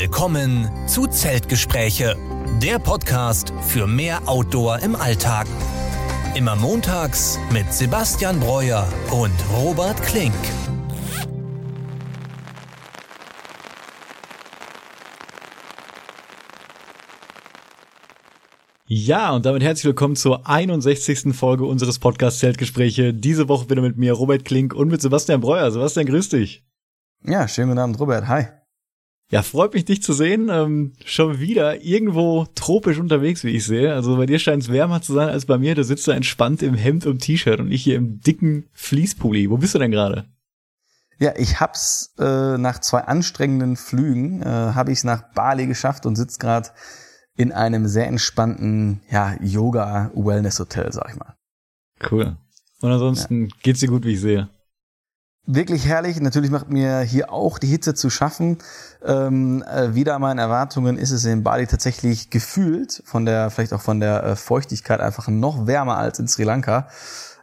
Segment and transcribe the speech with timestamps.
[0.00, 2.16] Willkommen zu Zeltgespräche,
[2.62, 5.46] der Podcast für mehr Outdoor im Alltag.
[6.34, 10.32] Immer montags mit Sebastian Breuer und Robert Klink.
[18.86, 21.36] Ja, und damit herzlich willkommen zur 61.
[21.36, 23.12] Folge unseres Podcasts Zeltgespräche.
[23.12, 25.70] Diese Woche wieder mit mir, Robert Klink und mit Sebastian Breuer.
[25.70, 26.64] Sebastian, grüß dich.
[27.22, 28.26] Ja, schönen guten Abend, Robert.
[28.28, 28.59] Hi.
[29.30, 30.48] Ja, freut mich, dich zu sehen.
[30.50, 33.94] Ähm, schon wieder irgendwo tropisch unterwegs, wie ich sehe.
[33.94, 35.76] Also bei dir scheint es wärmer zu sein als bei mir.
[35.76, 39.48] Du sitzt da entspannt im Hemd und T-Shirt und ich hier im dicken Fließpulli.
[39.48, 40.24] Wo bist du denn gerade?
[41.20, 46.16] Ja, ich hab's äh, nach zwei anstrengenden Flügen, äh, habe ich nach Bali geschafft und
[46.16, 46.70] sitz gerade
[47.36, 51.36] in einem sehr entspannten ja, Yoga-Wellness-Hotel, sag ich mal.
[52.10, 52.36] Cool.
[52.80, 53.56] Und ansonsten ja.
[53.62, 54.48] geht's dir gut, wie ich sehe
[55.46, 56.20] wirklich herrlich.
[56.20, 58.58] Natürlich macht mir hier auch die Hitze zu schaffen.
[59.04, 63.80] Ähm, äh, wieder meinen Erwartungen ist es in Bali tatsächlich gefühlt von der, vielleicht auch
[63.80, 66.88] von der äh, Feuchtigkeit einfach noch wärmer als in Sri Lanka.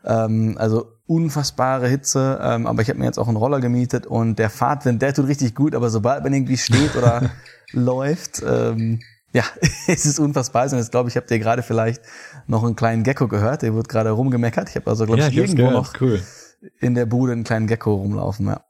[0.05, 2.39] Ähm, also unfassbare Hitze.
[2.41, 5.27] Ähm, aber ich habe mir jetzt auch einen Roller gemietet und der Fahrtwind, der tut
[5.27, 5.75] richtig gut.
[5.75, 7.29] Aber sobald man irgendwie steht oder
[7.71, 9.01] läuft, ähm,
[9.33, 9.43] ja,
[9.87, 10.65] es ist unfassbar.
[10.71, 12.01] Und jetzt glaube ich, habt ihr gerade vielleicht
[12.45, 13.63] noch einen kleinen Gecko gehört.
[13.63, 14.69] Der wird gerade rumgemeckert.
[14.69, 16.21] Ich habe also, glaube ja, ich, irgendwo noch cool
[16.79, 18.61] in der Bude einen kleinen Gecko rumlaufen, ja.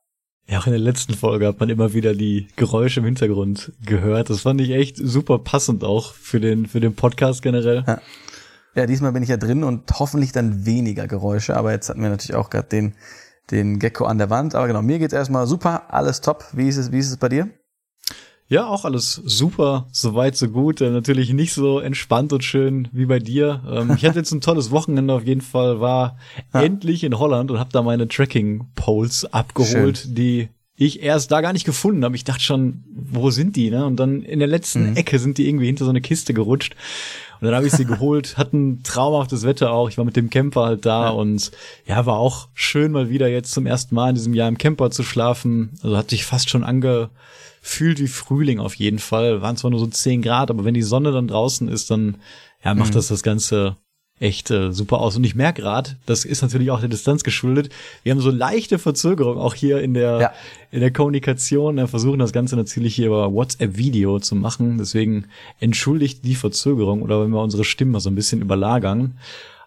[0.49, 4.29] Ja, auch in der letzten Folge hat man immer wieder die Geräusche im Hintergrund gehört.
[4.29, 7.83] Das fand ich echt super passend auch für den, für den Podcast generell.
[7.85, 7.99] Ja.
[8.75, 12.09] ja, diesmal bin ich ja drin und hoffentlich dann weniger Geräusche, aber jetzt hatten wir
[12.09, 12.95] natürlich auch gerade den,
[13.51, 14.55] den Gecko an der Wand.
[14.55, 16.45] Aber genau, mir geht's erstmal super, alles top.
[16.53, 17.49] Wie ist es, wie ist es bei dir?
[18.49, 20.79] Ja, auch alles super, soweit so gut.
[20.79, 23.61] Äh, natürlich nicht so entspannt und schön wie bei dir.
[23.69, 26.17] Ähm, ich hatte jetzt ein tolles Wochenende auf jeden Fall, war
[26.53, 26.61] ja.
[26.61, 30.15] endlich in Holland und habe da meine Tracking Poles abgeholt, schön.
[30.15, 32.15] die ich erst da gar nicht gefunden habe.
[32.15, 33.69] Ich dachte schon, wo sind die?
[33.69, 33.85] Ne?
[33.85, 34.95] Und dann in der letzten mhm.
[34.95, 36.75] Ecke sind die irgendwie hinter so eine Kiste gerutscht.
[37.39, 39.89] Und dann habe ich sie geholt, hatten traumhaftes Wetter auch.
[39.89, 41.09] Ich war mit dem Camper halt da ja.
[41.09, 41.51] und
[41.85, 44.91] ja, war auch schön mal wieder jetzt zum ersten Mal in diesem Jahr im Camper
[44.91, 45.77] zu schlafen.
[45.83, 47.09] Also hat sich fast schon ange
[47.61, 49.41] fühlt wie Frühling auf jeden Fall.
[49.41, 52.17] Waren zwar nur so 10 Grad, aber wenn die Sonne dann draußen ist, dann
[52.63, 52.95] ja, macht mhm.
[52.95, 53.75] das das Ganze
[54.19, 55.15] echt äh, super aus.
[55.15, 57.69] Und ich merke gerade, das ist natürlich auch der Distanz geschuldet.
[58.03, 60.31] Wir haben so leichte Verzögerung auch hier in der ja.
[60.71, 61.77] in der Kommunikation.
[61.77, 64.77] Wir versuchen das Ganze natürlich hier über WhatsApp-Video zu machen.
[64.77, 65.25] Deswegen
[65.59, 69.17] entschuldigt die Verzögerung oder wenn wir unsere Stimmen mal so ein bisschen überlagern.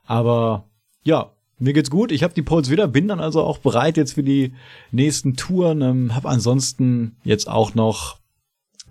[0.06, 0.64] Aber
[1.04, 2.10] ja, mir geht's gut.
[2.10, 4.54] Ich habe die Poles wieder, bin dann also auch bereit jetzt für die
[4.90, 5.82] nächsten Touren.
[5.82, 8.19] Ähm, habe ansonsten jetzt auch noch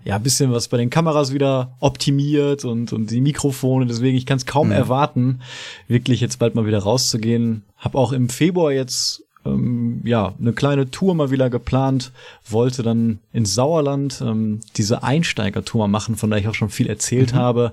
[0.04, 3.86] ja ein bisschen was bei den Kameras wieder optimiert und und die Mikrofone.
[3.86, 4.74] Deswegen ich kann es kaum mhm.
[4.74, 5.40] erwarten,
[5.88, 7.62] wirklich jetzt bald mal wieder rauszugehen.
[7.76, 12.12] Hab auch im Februar jetzt ähm, ja, eine kleine Tour mal wieder geplant,
[12.48, 17.32] wollte dann ins Sauerland ähm, diese Einsteigertour machen, von der ich auch schon viel erzählt
[17.32, 17.38] mhm.
[17.38, 17.72] habe,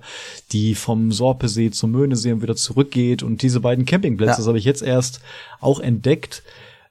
[0.52, 3.24] die vom Sorpesee zum Möhnesee und wieder zurückgeht.
[3.24, 4.38] Und diese beiden Campingplätze, ja.
[4.38, 5.22] das habe ich jetzt erst
[5.60, 6.44] auch entdeckt,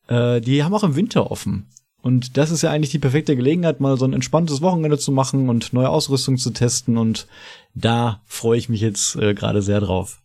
[0.08, 1.66] äh, die haben auch im Winter offen.
[2.06, 5.49] Und das ist ja eigentlich die perfekte Gelegenheit, mal so ein entspanntes Wochenende zu machen
[5.49, 6.99] und neue Ausrüstung zu testen.
[6.99, 7.27] Und
[7.75, 10.22] da freue ich mich jetzt äh, gerade sehr drauf.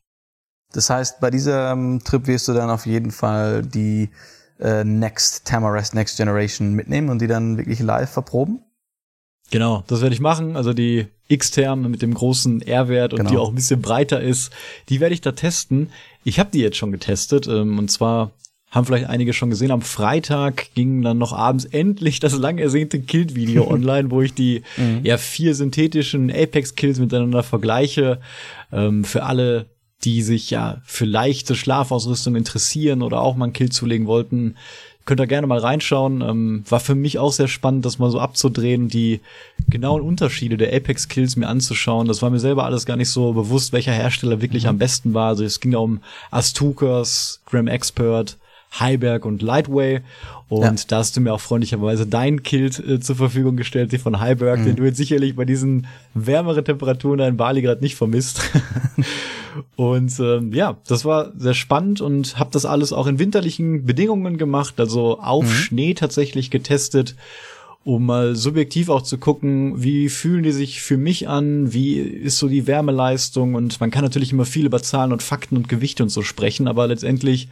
[0.74, 4.12] Das heißt, bei diesem Trip wirst du dann auf jeden Fall die
[4.60, 8.62] äh, Next Tamarest Next Generation mitnehmen und die dann wirklich live verproben?
[9.50, 10.56] Genau, das werde ich machen.
[10.56, 13.30] Also die X-Term mit dem großen R-Wert und genau.
[13.32, 14.52] die auch ein bisschen breiter ist,
[14.90, 15.90] die werde ich da testen.
[16.24, 18.34] Ich habe die jetzt schon getestet ähm, und zwar
[18.72, 19.72] haben vielleicht einige schon gesehen.
[19.72, 24.64] Am Freitag ging dann noch abends endlich das lang ersehnte Kill-Video online, wo ich die
[24.78, 25.02] mhm.
[25.04, 28.20] ja vier synthetischen Apex-Kills miteinander vergleiche.
[28.72, 29.68] Ähm, für alle
[30.04, 34.56] die sich ja für leichte Schlafausrüstung interessieren oder auch mal einen Kill zulegen wollten,
[35.06, 36.22] könnt ihr gerne mal reinschauen.
[36.22, 39.20] Ähm, war für mich auch sehr spannend, das mal so abzudrehen, die
[39.68, 42.08] genauen Unterschiede der Apex-Kills mir anzuschauen.
[42.08, 45.30] Das war mir selber alles gar nicht so bewusst, welcher Hersteller wirklich am besten war.
[45.30, 48.38] Also es ging ja um Astukas, Gram Expert,
[48.80, 50.02] Heiberg und Lightway.
[50.50, 50.86] Und ja.
[50.88, 54.60] da hast du mir auch freundlicherweise dein Kilt äh, zur Verfügung gestellt, die von Heiberg,
[54.60, 54.66] mhm.
[54.66, 58.42] den du jetzt sicherlich bei diesen wärmeren Temperaturen in Bali gerade nicht vermisst.
[59.76, 64.38] und ähm, ja, das war sehr spannend und habe das alles auch in winterlichen Bedingungen
[64.38, 65.50] gemacht, also auf mhm.
[65.50, 67.16] Schnee tatsächlich getestet
[67.84, 72.38] um mal subjektiv auch zu gucken, wie fühlen die sich für mich an, wie ist
[72.38, 76.04] so die Wärmeleistung und man kann natürlich immer viel über Zahlen und Fakten und Gewichte
[76.04, 77.50] und so sprechen, aber letztendlich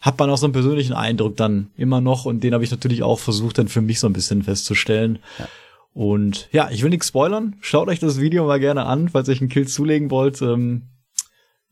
[0.00, 3.02] hat man auch so einen persönlichen Eindruck dann immer noch und den habe ich natürlich
[3.02, 5.18] auch versucht dann für mich so ein bisschen festzustellen.
[5.38, 5.48] Ja.
[5.92, 7.56] Und ja, ich will nichts spoilern.
[7.60, 10.42] Schaut euch das Video mal gerne an, falls ihr euch einen Kill zulegen wollt.
[10.42, 10.82] Ähm,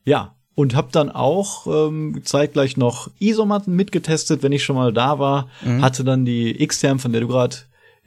[0.03, 5.19] ja, und habe dann auch ähm, zeitgleich noch Isomatten mitgetestet, wenn ich schon mal da
[5.19, 5.49] war.
[5.63, 5.81] Mhm.
[5.81, 7.55] Hatte dann die X-Term, von der du gerade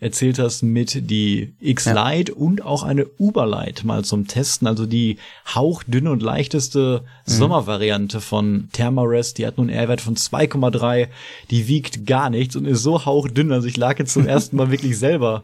[0.00, 2.38] erzählt hast, mit die X-Lite ja.
[2.38, 4.68] und auch eine Uberlite mal zum Testen.
[4.68, 5.18] Also die
[5.54, 7.30] hauchdünne und leichteste mhm.
[7.30, 9.38] Sommervariante von Thermarest.
[9.38, 11.08] Die hat nun einen R-Wert von 2,3.
[11.50, 13.50] Die wiegt gar nichts und ist so hauchdünn.
[13.50, 15.42] Also ich lag jetzt zum ersten Mal wirklich selber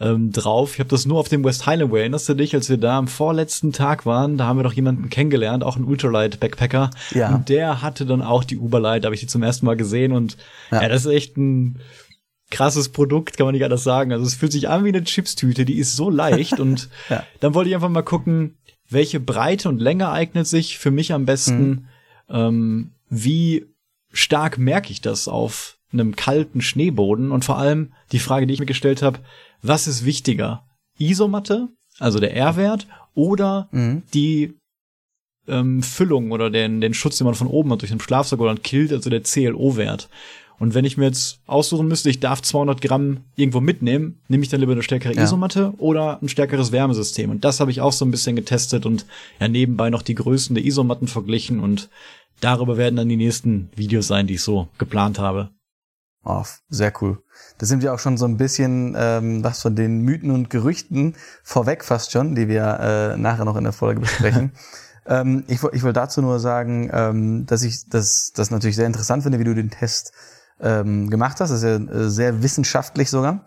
[0.00, 0.74] ähm, drauf.
[0.74, 2.00] Ich habe das nur auf dem West Highlandway.
[2.00, 4.38] Erinnerst du dich, als wir da am vorletzten Tag waren?
[4.38, 6.90] Da haben wir doch jemanden kennengelernt, auch einen Ultralight-Backpacker.
[7.14, 7.34] Ja.
[7.34, 9.02] Und der hatte dann auch die Uberlight.
[9.02, 10.12] Da habe ich die zum ersten Mal gesehen.
[10.12, 10.36] Und
[10.70, 11.80] ja, ja das ist echt ein
[12.50, 14.12] krasses Produkt, kann man nicht anders sagen.
[14.12, 17.24] Also es fühlt sich an wie eine Chipstüte, die ist so leicht und ja.
[17.40, 18.56] dann wollte ich einfach mal gucken,
[18.88, 21.86] welche Breite und Länge eignet sich für mich am besten, mhm.
[22.30, 23.66] ähm, wie
[24.12, 28.60] stark merke ich das auf einem kalten Schneeboden und vor allem die Frage, die ich
[28.60, 29.20] mir gestellt habe,
[29.62, 30.64] was ist wichtiger?
[30.98, 31.68] Isomatte,
[31.98, 34.02] also der R-Wert, oder mhm.
[34.14, 34.54] die
[35.46, 38.50] ähm, Füllung oder den, den Schutz, den man von oben hat durch den Schlafsack oder
[38.50, 40.08] ein Kilt, also der CLO-Wert.
[40.58, 44.48] Und wenn ich mir jetzt aussuchen müsste, ich darf 200 Gramm irgendwo mitnehmen, nehme ich
[44.48, 45.22] dann lieber eine stärkere ja.
[45.22, 47.30] Isomatte oder ein stärkeres Wärmesystem.
[47.30, 49.06] Und das habe ich auch so ein bisschen getestet und
[49.40, 51.88] ja nebenbei noch die Größen der Isomatten verglichen und
[52.40, 55.50] darüber werden dann die nächsten Videos sein, die ich so geplant habe.
[56.24, 57.22] Oh, sehr cool.
[57.58, 61.14] Da sind wir auch schon so ein bisschen ähm, was von den Mythen und Gerüchten
[61.42, 64.52] vorweg fast schon, die wir äh, nachher noch in der Folge besprechen.
[65.06, 69.22] ähm, ich, ich will dazu nur sagen, ähm, dass ich das, das natürlich sehr interessant
[69.22, 70.12] finde, wie du den Test
[70.60, 71.50] ähm, gemacht hast.
[71.50, 73.46] Das ist ja äh, sehr wissenschaftlich sogar.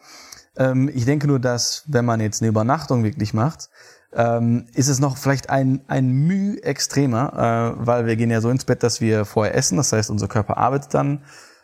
[0.57, 3.69] Ähm, ich denke nur, dass wenn man jetzt eine Übernachtung wirklich macht,
[4.13, 8.49] ähm, ist es noch vielleicht ein, ein Müh extremer, äh, weil wir gehen ja so
[8.49, 9.77] ins Bett, dass wir vorher essen.
[9.77, 11.23] Das heißt, unser Körper arbeitet dann,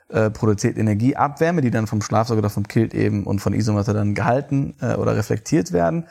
[0.09, 4.15] äh, produziert Energieabwärme, die dann vom Schlafsack oder vom Kilt eben und von Isomatte dann
[4.15, 6.07] gehalten äh, oder reflektiert werden.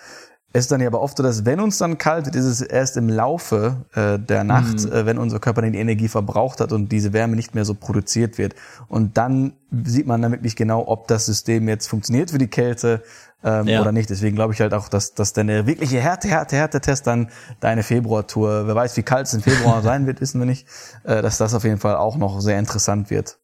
[0.56, 2.62] Es ist dann ja aber oft so, dass wenn uns dann kalt wird, ist es
[2.62, 4.92] erst im Laufe äh, der Nacht, mhm.
[4.92, 7.74] äh, wenn unser Körper dann die Energie verbraucht hat und diese Wärme nicht mehr so
[7.74, 8.54] produziert wird.
[8.88, 9.52] Und dann
[9.84, 13.02] sieht man dann wirklich genau, ob das System jetzt funktioniert für die Kälte
[13.44, 13.82] ähm, ja.
[13.82, 14.08] oder nicht.
[14.08, 17.28] Deswegen glaube ich halt auch, dass, dass deine wirkliche Härte, Härte, Härte-Test dann
[17.60, 20.66] deine Februartour, wer weiß, wie kalt es im Februar sein wird, wissen wir nicht,
[21.04, 23.38] äh, dass das auf jeden Fall auch noch sehr interessant wird.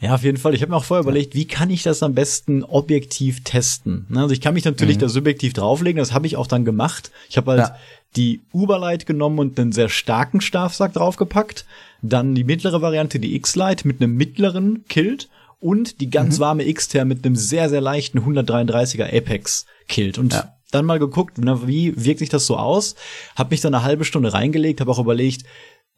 [0.00, 0.54] Ja, auf jeden Fall.
[0.54, 4.06] Ich habe mir auch vorher überlegt, wie kann ich das am besten objektiv testen?
[4.08, 5.02] Ne, also ich kann mich natürlich mhm.
[5.02, 7.10] da subjektiv drauflegen, das habe ich auch dann gemacht.
[7.28, 7.76] Ich habe halt ja.
[8.16, 11.64] die Uberlight genommen und einen sehr starken Schlafsack draufgepackt,
[12.02, 15.28] dann die mittlere Variante, die X-Light mit einem mittleren Kilt
[15.60, 16.42] und die ganz mhm.
[16.42, 20.18] warme X-Ter mit einem sehr, sehr leichten 133er Apex Kilt.
[20.18, 20.52] Und ja.
[20.70, 22.96] dann mal geguckt, na, wie wirkt sich das so aus?
[23.36, 25.44] Hab mich dann eine halbe Stunde reingelegt, habe auch überlegt,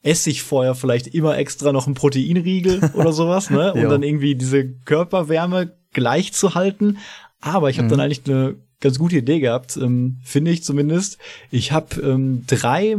[0.06, 3.74] esse ich vorher vielleicht immer extra noch einen Proteinriegel oder sowas, ne?
[3.74, 6.98] Um dann irgendwie diese Körperwärme gleich zu halten.
[7.40, 7.90] Aber ich habe mhm.
[7.90, 11.18] dann eigentlich eine ganz gute Idee gehabt, ähm, finde ich zumindest.
[11.50, 12.96] Ich habe ähm, drei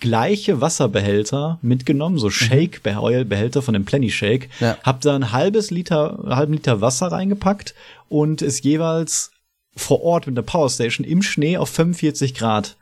[0.00, 2.32] gleiche Wasserbehälter mitgenommen, so mhm.
[2.32, 4.50] Shake-Behälter von dem Plenty Shake.
[4.60, 4.76] Ja.
[4.82, 7.74] Hab da ein halbes Liter, halben Liter Wasser reingepackt
[8.08, 9.30] und es jeweils
[9.76, 12.76] vor Ort mit der Powerstation im Schnee auf 45 Grad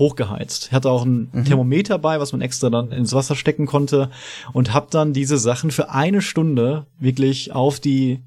[0.00, 0.66] hochgeheizt.
[0.66, 1.44] Ich hatte auch ein mhm.
[1.44, 4.10] Thermometer bei, was man extra dann ins Wasser stecken konnte
[4.52, 8.18] und habe dann diese Sachen für eine Stunde wirklich auf die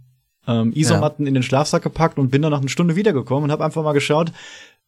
[0.48, 1.30] ähm, Isomatten ja.
[1.30, 3.94] in den Schlafsack gepackt und bin dann nach einer Stunde wiedergekommen und habe einfach mal
[3.94, 4.32] geschaut,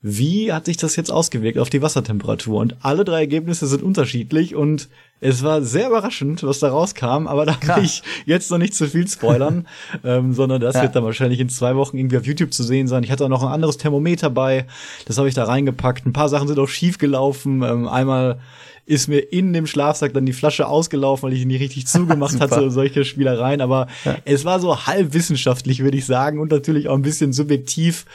[0.02, 2.60] wie hat sich das jetzt ausgewirkt auf die Wassertemperatur?
[2.60, 4.88] Und alle drei Ergebnisse sind unterschiedlich und
[5.20, 8.88] es war sehr überraschend, was da rauskam, aber da will ich jetzt noch nicht zu
[8.88, 9.68] viel spoilern,
[10.04, 10.84] ähm, sondern das ja.
[10.84, 13.04] wird dann wahrscheinlich in zwei Wochen irgendwie auf YouTube zu sehen sein.
[13.04, 14.68] Ich hatte auch noch ein anderes Thermometer bei,
[15.06, 16.06] das habe ich da reingepackt.
[16.06, 17.64] Ein paar Sachen sind auch schief gelaufen.
[17.64, 18.40] Ähm, einmal
[18.86, 22.40] ist mir in dem Schlafsack dann die Flasche ausgelaufen, weil ich ihn nicht richtig zugemacht
[22.40, 23.62] hatte, solche Spielereien.
[23.62, 24.18] Aber ja.
[24.26, 28.06] es war so halb wissenschaftlich, würde ich sagen, und natürlich auch ein bisschen subjektiv.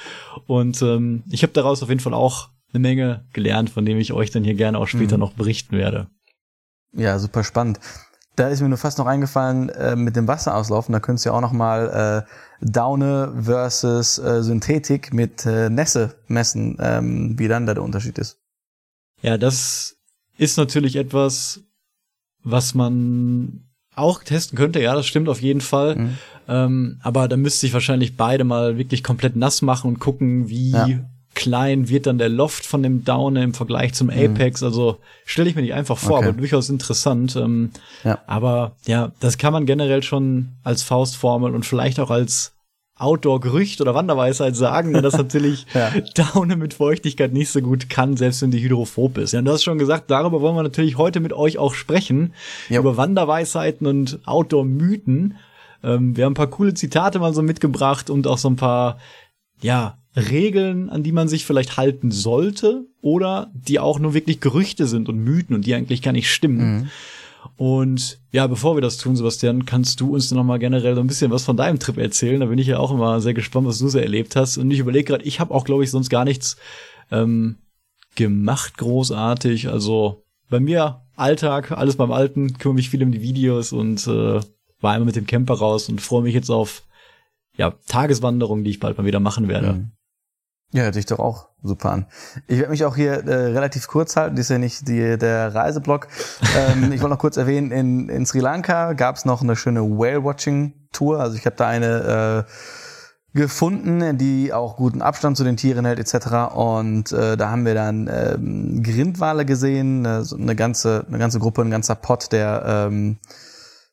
[0.47, 4.13] Und ähm, ich habe daraus auf jeden Fall auch eine Menge gelernt, von dem ich
[4.13, 5.21] euch dann hier gerne auch später mhm.
[5.21, 6.07] noch berichten werde.
[6.93, 7.81] Ja, super spannend.
[8.37, 10.93] Da ist mir nur fast noch eingefallen äh, mit dem Wasserauslaufen.
[10.93, 16.15] Da könntest du ja auch noch mal äh, Daune versus äh, Synthetik mit äh, Nässe
[16.27, 18.39] messen, ähm, wie dann da der Unterschied ist.
[19.21, 20.00] Ja, das
[20.41, 21.61] ist natürlich etwas,
[22.43, 24.81] was man auch testen könnte.
[24.81, 25.97] Ja, das stimmt auf jeden Fall.
[25.97, 26.19] Mhm.
[26.49, 30.71] Ähm, aber da müsste ich wahrscheinlich beide mal wirklich komplett nass machen und gucken, wie
[30.71, 30.89] ja.
[31.35, 34.15] klein wird dann der Loft von dem Downer im Vergleich zum mhm.
[34.15, 34.63] Apex.
[34.63, 34.69] Mhm.
[34.69, 36.29] Also stelle ich mir nicht einfach vor, okay.
[36.29, 37.37] aber durchaus interessant.
[37.37, 37.71] Ähm,
[38.03, 38.19] ja.
[38.27, 42.55] Aber ja, das kann man generell schon als Faustformel und vielleicht auch als
[43.01, 45.93] Outdoor-Gerücht oder Wanderweisheit sagen, dass natürlich ja.
[46.15, 49.33] Daune mit Feuchtigkeit nicht so gut kann, selbst wenn die hydrophob ist.
[49.33, 52.35] Ja, und du hast schon gesagt, darüber wollen wir natürlich heute mit euch auch sprechen,
[52.69, 52.81] jo.
[52.81, 55.37] über Wanderweisheiten und Outdoor-Mythen.
[55.83, 58.99] Ähm, wir haben ein paar coole Zitate mal so mitgebracht und auch so ein paar,
[59.61, 64.87] ja, Regeln, an die man sich vielleicht halten sollte oder die auch nur wirklich Gerüchte
[64.87, 66.59] sind und Mythen und die eigentlich gar nicht stimmen.
[66.59, 66.89] Mhm.
[67.57, 71.07] Und ja, bevor wir das tun, Sebastian, kannst du uns noch mal generell so ein
[71.07, 72.41] bisschen was von deinem Trip erzählen?
[72.41, 74.57] Da bin ich ja auch immer sehr gespannt, was du so erlebt hast.
[74.59, 76.57] Und ich überlege gerade, ich habe auch, glaube ich, sonst gar nichts
[77.11, 77.57] ähm,
[78.15, 79.69] gemacht, großartig.
[79.69, 84.41] Also bei mir Alltag, alles beim Alten, kümmere mich viel um die Videos und äh,
[84.81, 86.83] war einmal mit dem Camper raus und freue mich jetzt auf
[87.57, 89.73] ja, Tageswanderung, die ich bald mal wieder machen werde.
[89.75, 89.93] Mhm.
[90.73, 92.07] Ja, hört sich doch auch super an.
[92.47, 95.55] Ich werde mich auch hier äh, relativ kurz halten, das ist ja nicht die, der
[95.55, 96.07] Reiseblock.
[96.57, 99.83] ähm, ich wollte noch kurz erwähnen, in, in Sri Lanka gab es noch eine schöne
[99.83, 101.19] Whale-Watching-Tour.
[101.19, 102.51] Also ich habe da eine äh,
[103.33, 106.55] gefunden, die auch guten Abstand zu den Tieren hält etc.
[106.55, 111.39] Und äh, da haben wir dann ähm, Grindwale gesehen, eine, äh, eine ganze eine ganze
[111.39, 113.19] Gruppe, ein ganzer Pott, der ähm,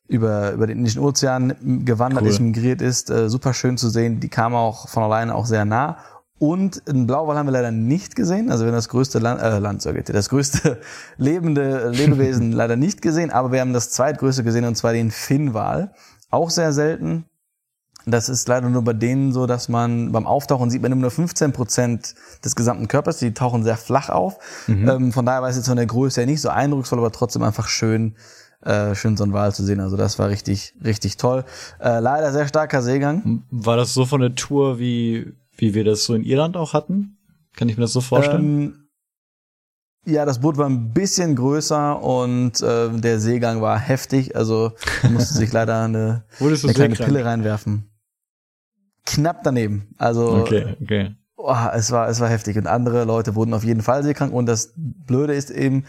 [0.08, 1.54] über, über den Indischen Ozean
[1.84, 2.30] gewandert cool.
[2.30, 3.10] ist, migriert ist.
[3.10, 4.20] Äh, super schön zu sehen.
[4.20, 5.98] Die kamen auch von alleine auch sehr nah.
[6.38, 8.50] Und einen Blauwal haben wir leider nicht gesehen.
[8.50, 10.78] Also wir haben das größte Land, äh, Land sag ich, das größte
[11.16, 13.30] lebende Lebewesen leider nicht gesehen.
[13.30, 15.92] Aber wir haben das zweitgrößte gesehen und zwar den Finnwal.
[16.30, 17.24] Auch sehr selten.
[18.06, 21.52] Das ist leider nur bei denen so, dass man beim Auftauchen sieht man nur 15
[21.52, 22.14] Prozent
[22.44, 23.18] des gesamten Körpers.
[23.18, 24.38] Die tauchen sehr flach auf.
[24.66, 24.88] Mhm.
[24.88, 27.42] Ähm, von daher war es jetzt von der Größe ja nicht so eindrucksvoll, aber trotzdem
[27.42, 28.14] einfach schön,
[28.62, 29.80] äh, schön so ein Wal zu sehen.
[29.80, 31.44] Also das war richtig, richtig toll.
[31.80, 33.42] Äh, leider sehr starker Seegang.
[33.50, 37.18] War das so von der Tour wie, wie wir das so in Irland auch hatten?
[37.54, 38.44] Kann ich mir das so vorstellen?
[38.44, 38.88] Ähm,
[40.06, 44.34] ja, das Boot war ein bisschen größer und äh, der Seegang war heftig.
[44.36, 44.72] Also
[45.10, 47.90] musste sich leider eine, eine kleine Pille reinwerfen.
[49.04, 49.94] Knapp daneben.
[49.98, 51.14] Also okay, okay.
[51.36, 54.46] Oh, es war es war heftig und andere Leute wurden auf jeden Fall seekrank und
[54.46, 55.84] das Blöde ist eben,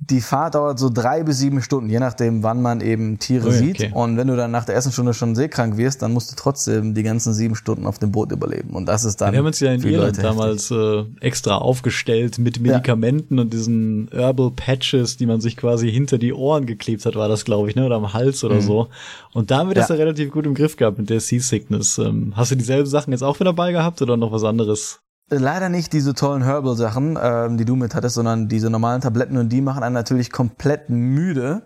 [0.00, 3.50] die Fahrt dauert so drei bis sieben Stunden, je nachdem, wann man eben Tiere oh,
[3.50, 3.58] okay.
[3.58, 3.92] sieht.
[3.92, 6.94] Und wenn du dann nach der ersten Stunde schon seekrank wirst, dann musst du trotzdem
[6.94, 8.70] die ganzen sieben Stunden auf dem Boot überleben.
[8.70, 9.32] Und das ist dann.
[9.32, 13.42] Wir haben uns ja in Irland damals äh, extra aufgestellt mit Medikamenten ja.
[13.42, 17.44] und diesen Herbal Patches, die man sich quasi hinter die Ohren geklebt hat, war das,
[17.44, 17.84] glaube ich, ne?
[17.84, 18.62] Oder am Hals oder mhm.
[18.62, 18.88] so.
[19.32, 19.96] Und da haben wir das ja.
[19.96, 21.98] ja relativ gut im Griff gehabt mit der Seasickness.
[21.98, 25.00] Ähm, hast du dieselben Sachen jetzt auch wieder dabei gehabt oder noch was anderes?
[25.30, 29.50] Leider nicht diese tollen Herbal-Sachen, ähm, die du mit hattest, sondern diese normalen Tabletten und
[29.50, 31.62] die machen einen natürlich komplett müde.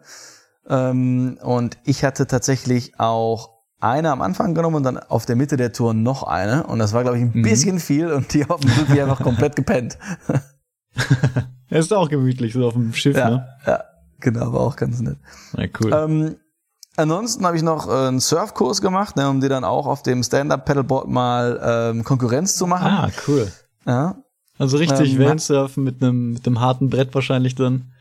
[0.68, 5.56] Ähm, und ich hatte tatsächlich auch eine am Anfang genommen und dann auf der Mitte
[5.56, 6.66] der Tour noch eine.
[6.66, 7.42] Und das war, glaube ich, ein mhm.
[7.42, 9.98] bisschen viel und die auf dem einfach komplett gepennt.
[11.68, 13.48] Ist auch gemütlich, so auf dem Schiff, ja, ne?
[13.66, 13.84] Ja,
[14.20, 15.18] genau, war auch ganz nett.
[15.56, 15.92] Ja, cool.
[15.92, 16.36] Ähm,
[16.96, 20.22] Ansonsten habe ich noch äh, einen Surfkurs gemacht, ne, um dir dann auch auf dem
[20.22, 22.86] Stand-Up-Paddleboard mal ähm, Konkurrenz zu machen.
[22.86, 23.50] Ah, cool.
[23.86, 24.16] Ja.
[24.58, 27.92] Also richtig ähm, Wellensurfen mit einem mit einem harten Brett wahrscheinlich dann.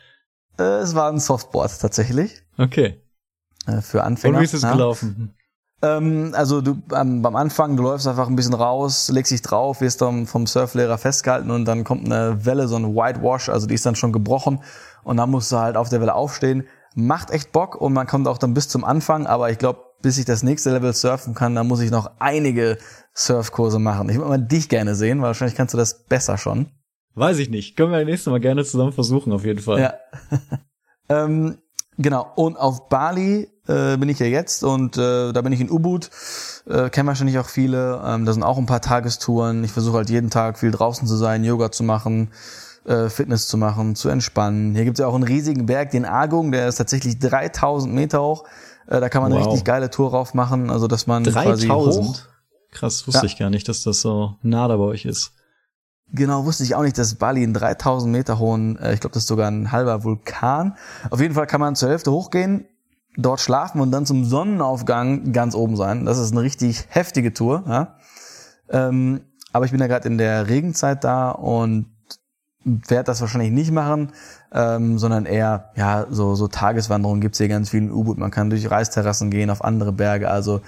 [0.59, 2.43] Äh, es war ein Softboard tatsächlich.
[2.57, 3.01] Okay.
[3.65, 4.35] Äh, für Anfänger.
[4.35, 4.73] Und wie ist es ja.
[4.73, 5.33] gelaufen?
[5.81, 9.81] Ähm, also du ähm, beim Anfang, du läufst einfach ein bisschen raus, legst dich drauf,
[9.81, 13.75] wirst dann vom Surflehrer festgehalten und dann kommt eine Welle, so ein Whitewash, also die
[13.75, 14.59] ist dann schon gebrochen
[15.03, 18.27] und dann musst du halt auf der Welle aufstehen macht echt Bock und man kommt
[18.27, 21.55] auch dann bis zum Anfang, aber ich glaube, bis ich das nächste Level surfen kann,
[21.55, 22.77] da muss ich noch einige
[23.13, 24.09] Surfkurse machen.
[24.09, 26.67] Ich würde mal dich gerne sehen, weil wahrscheinlich kannst du das besser schon.
[27.13, 27.75] Weiß ich nicht.
[27.75, 29.79] Können wir das nächste Mal gerne zusammen versuchen, auf jeden Fall.
[29.79, 29.93] Ja.
[31.09, 31.57] ähm,
[31.97, 32.31] genau.
[32.35, 36.09] Und auf Bali äh, bin ich ja jetzt und äh, da bin ich in Ubud.
[36.67, 38.01] Äh, kennen wahrscheinlich auch viele.
[38.03, 39.63] Ähm, da sind auch ein paar Tagestouren.
[39.63, 42.31] Ich versuche halt jeden Tag viel draußen zu sein, Yoga zu machen
[42.85, 44.73] äh, Fitness zu machen, zu entspannen.
[44.75, 48.21] Hier gibt es ja auch einen riesigen Berg, den Agung, der ist tatsächlich 3000 Meter
[48.21, 48.43] hoch.
[48.87, 49.39] Äh, da kann man wow.
[49.39, 51.45] eine richtig geile Tour rauf machen, also dass man 3000?
[51.45, 52.15] quasi hoch.
[52.71, 53.25] Krass, wusste ja.
[53.25, 55.33] ich gar nicht, dass das so nah da bei euch ist.
[56.13, 59.23] Genau, wusste ich auch nicht, dass Bali einen 3000 Meter hohen, äh, ich glaube, das
[59.23, 60.75] ist sogar ein halber Vulkan.
[61.09, 62.65] Auf jeden Fall kann man zur Hälfte hochgehen,
[63.15, 66.05] dort schlafen und dann zum Sonnenaufgang ganz oben sein.
[66.05, 67.63] Das ist eine richtig heftige Tour.
[67.67, 67.97] Ja?
[68.69, 69.21] Ähm,
[69.53, 71.90] aber ich bin ja gerade in der Regenzeit da und
[72.63, 74.11] werde das wahrscheinlich nicht machen,
[74.51, 78.17] ähm, sondern eher, ja, so, so Tageswanderungen gibt's hier ganz viel in U-Boot.
[78.17, 80.29] Man kann durch Reisterrassen gehen, auf andere Berge.
[80.29, 80.61] Also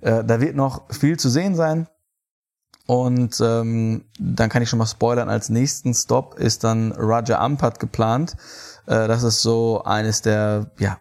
[0.00, 1.88] äh, da wird noch viel zu sehen sein.
[2.86, 7.80] Und ähm, dann kann ich schon mal spoilern, als nächsten Stop ist dann Raja Ampat
[7.80, 8.36] geplant.
[8.86, 10.98] Äh, das ist so eines der ja,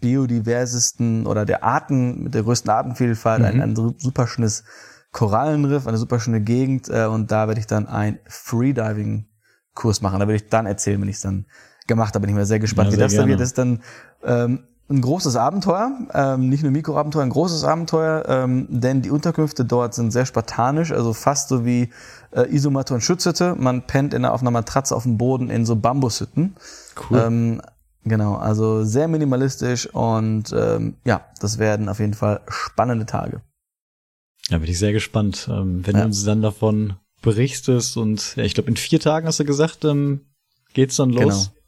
[0.00, 3.46] biodiversesten oder der Arten mit der größten Artenvielfalt, mhm.
[3.46, 4.64] ein, ein super schönes
[5.12, 6.88] Korallenriff, eine super schöne Gegend.
[6.88, 9.26] Äh, und da werde ich dann ein Freediving
[9.74, 10.20] Kurs machen.
[10.20, 11.46] Da würde ich dann erzählen, wenn ich es dann
[11.86, 12.20] gemacht habe.
[12.20, 13.40] Bin ich mal sehr gespannt, ja, wie das dann wird.
[13.40, 13.82] Das ist dann
[14.24, 19.64] ähm, ein großes Abenteuer, ähm, nicht nur Mikroabenteuer, ein großes Abenteuer, ähm, denn die Unterkünfte
[19.64, 21.90] dort sind sehr spartanisch, also fast so wie
[22.32, 23.54] äh, Isomatte und Schutzhütte.
[23.56, 26.56] Man pennt in, auf einer Matratze auf dem Boden in so Bambushütten.
[27.10, 27.18] Cool.
[27.18, 27.62] Ähm,
[28.04, 33.40] genau, also sehr minimalistisch und ähm, ja, das werden auf jeden Fall spannende Tage.
[34.48, 36.00] Ja, bin ich sehr gespannt, ähm, wenn ja.
[36.02, 39.84] du uns dann davon berichtest und ja, ich glaube in vier Tagen hast du gesagt,
[39.84, 40.20] ähm,
[40.74, 41.50] geht's dann los.
[41.50, 41.58] Genau.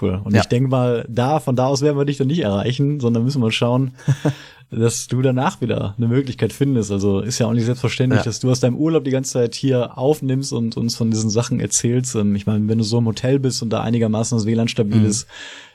[0.00, 0.20] Cool.
[0.24, 0.40] Und Ja.
[0.42, 3.40] ich denke mal, da, von da aus werden wir dich dann nicht erreichen, sondern müssen
[3.42, 3.94] wir schauen,
[4.70, 6.90] dass du danach wieder eine Möglichkeit findest.
[6.90, 8.24] Also ist ja auch nicht selbstverständlich, Ja.
[8.24, 11.60] dass du aus deinem Urlaub die ganze Zeit hier aufnimmst und uns von diesen Sachen
[11.60, 12.14] erzählst.
[12.16, 15.00] Ähm, Ich meine, wenn du so im Hotel bist und da einigermaßen das WLAN stabil
[15.00, 15.06] Mhm.
[15.06, 15.26] ist,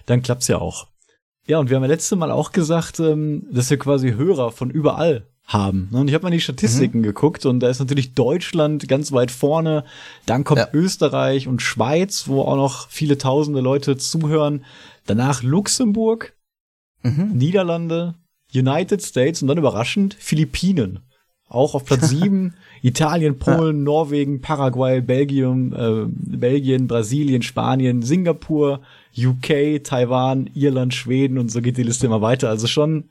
[0.05, 0.87] dann klappt's ja auch.
[1.47, 4.69] Ja, und wir haben ja letzte Mal auch gesagt, ähm, dass wir quasi Hörer von
[4.69, 5.89] überall haben.
[5.91, 5.99] ne?
[5.99, 7.03] Und ich habe mal in die Statistiken Mhm.
[7.03, 9.83] geguckt und da ist natürlich Deutschland ganz weit vorne.
[10.25, 10.67] Dann kommt Ja.
[10.73, 14.63] Österreich und Schweiz, wo auch noch viele tausende Leute zuhören.
[15.05, 16.33] Danach Luxemburg,
[17.03, 17.31] Mhm.
[17.33, 18.15] Niederlande,
[18.53, 20.99] United States und dann überraschend Philippinen.
[21.47, 22.53] Auch auf Platz sieben
[22.83, 28.81] Italien, Polen, Norwegen, Paraguay, Belgien, äh, Belgien, Brasilien, Spanien, Singapur,
[29.17, 32.49] UK, Taiwan, Irland, Schweden und so geht die Liste immer weiter.
[32.49, 33.09] Also schon,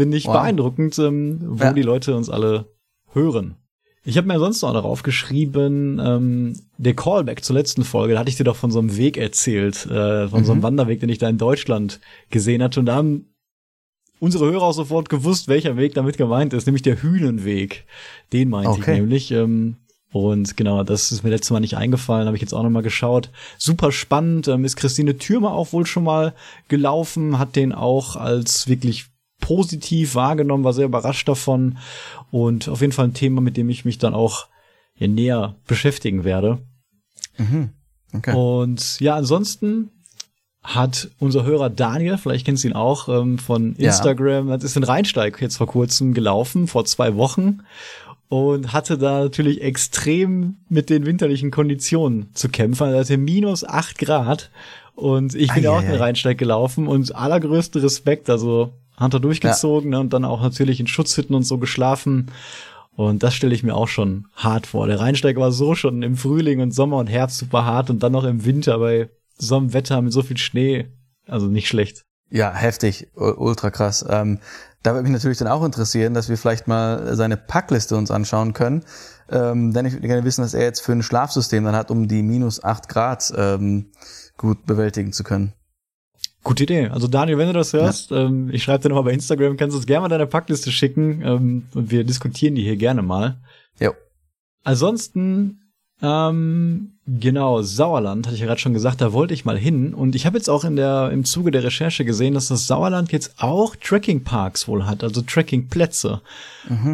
[0.00, 0.32] finde ich, Wow.
[0.34, 1.72] beeindruckend, ähm, wo Ja.
[1.72, 2.66] die Leute uns alle
[3.12, 3.56] hören.
[4.02, 8.30] Ich habe mir sonst noch darauf geschrieben, ähm, der Callback zur letzten Folge, da hatte
[8.30, 10.64] ich dir doch von so einem Weg erzählt, äh, von so einem Mhm.
[10.64, 12.80] Wanderweg, den ich da in Deutschland gesehen hatte.
[12.80, 13.26] Und da haben
[14.18, 17.84] unsere Hörer auch sofort gewusst, welcher Weg damit gemeint ist, nämlich der Hühnenweg.
[18.32, 18.94] Den meinte ich Okay.
[19.00, 19.30] nämlich.
[19.32, 19.76] Ähm,
[20.12, 22.82] und genau, das ist mir letztes Mal nicht eingefallen, habe ich jetzt auch noch mal
[22.82, 23.28] geschaut.
[23.58, 26.32] Super spannend, ähm, ist Christine Thürmer auch wohl schon mal
[26.68, 29.09] gelaufen, hat den auch als wirklich
[29.40, 31.78] positiv wahrgenommen, war sehr überrascht davon
[32.30, 34.46] und auf jeden Fall ein Thema, mit dem ich mich dann auch
[34.96, 36.58] ja, näher beschäftigen werde.
[37.38, 37.70] Mhm.
[38.12, 38.34] Okay.
[38.34, 39.90] Und ja, ansonsten
[40.62, 43.88] hat unser Hörer Daniel, vielleicht kennst du ihn auch ähm, von Ja.
[43.88, 47.60] Instagram, das ist in Rheinsteig jetzt vor kurzem gelaufen, vor zwei Wochen.
[48.28, 52.92] Und hatte da natürlich extrem mit den winterlichen Konditionen zu kämpfen.
[52.92, 54.50] Er hatte minus acht Grad.
[54.94, 55.96] Und ich bin ja auch in Eieiei.
[55.96, 58.30] Rheinsteig gelaufen und allergrößte Respekt.
[58.30, 62.30] Also hat er durchgezogen ne, und dann auch natürlich in Schutzhütten und so geschlafen.
[62.94, 64.86] Und das stelle ich mir auch schon hart vor.
[64.86, 68.12] Der Rheinsteig war so schon im Frühling und Sommer und Herbst super hart und dann
[68.12, 70.88] noch im Winter bei so einem Wetter mit so viel Schnee.
[71.26, 72.04] Also nicht schlecht.
[72.30, 74.04] Ja, heftig, ultra krass.
[74.08, 74.38] Ähm,
[74.82, 78.52] da würde mich natürlich dann auch interessieren, dass wir vielleicht mal seine Packliste uns anschauen
[78.52, 78.84] können.
[79.28, 82.08] Ähm, denn ich würde gerne wissen, was er jetzt für ein Schlafsystem dann hat, um
[82.08, 83.92] die minus acht Grad ähm,
[84.36, 85.52] gut bewältigen zu können.
[86.42, 86.88] Gute Idee.
[86.88, 89.78] Also Daniel, wenn du das hörst, ähm, ich schreibe dir nochmal bei Instagram, kannst du
[89.78, 93.36] uns gerne mal deine Packliste schicken ähm, und wir diskutieren die hier gerne mal.
[93.78, 93.92] Jo.
[94.64, 95.60] Ansonsten,
[96.00, 99.92] ähm, genau, Sauerland, hatte ich ja gerade schon gesagt, da wollte ich mal hin.
[99.92, 103.12] Und ich habe jetzt auch in der, im Zuge der Recherche gesehen, dass das Sauerland
[103.12, 106.22] jetzt auch Trekkingparks wohl hat, also Trekkingplätze.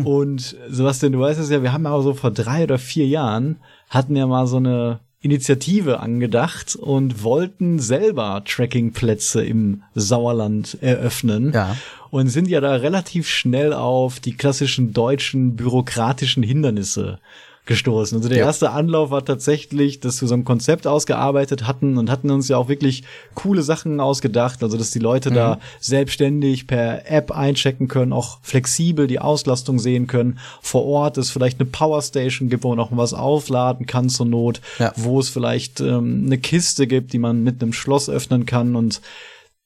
[0.05, 3.07] Und Sebastian, du weißt es ja, wir haben ja auch so vor drei oder vier
[3.07, 11.52] Jahren hatten ja mal so eine Initiative angedacht und wollten selber Trekkingplätze im Sauerland eröffnen
[11.52, 11.76] Ja.
[12.11, 17.18] und sind ja da relativ schnell auf die klassischen deutschen bürokratischen Hindernisse
[17.66, 18.16] gestoßen.
[18.16, 18.44] Also der Ja.
[18.46, 22.57] erste Anlauf war tatsächlich, dass wir so ein Konzept ausgearbeitet hatten und hatten uns ja
[22.57, 23.02] auch wirklich
[23.35, 29.07] coole Sachen ausgedacht, also dass die Leute da selbstständig per App einchecken können, auch flexibel
[29.07, 30.38] die Auslastung sehen können.
[30.62, 34.61] Vor Ort es vielleicht eine Powerstation gibt, wo man auch was aufladen kann zur Not,
[34.79, 34.92] Ja.
[34.96, 39.00] wo es vielleicht ähm, eine Kiste gibt, die man mit einem Schloss öffnen kann und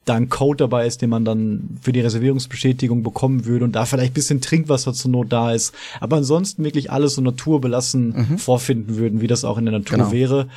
[0.06, 3.84] da ein Code dabei ist, den man dann für die Reservierungsbestätigung bekommen würde und da
[3.84, 5.74] vielleicht bisschen Trinkwasser zur Not da ist.
[6.00, 10.12] Aber ansonsten wirklich alles so naturbelassen vorfinden würden, wie das auch in der Natur Genau.
[10.12, 10.48] wäre.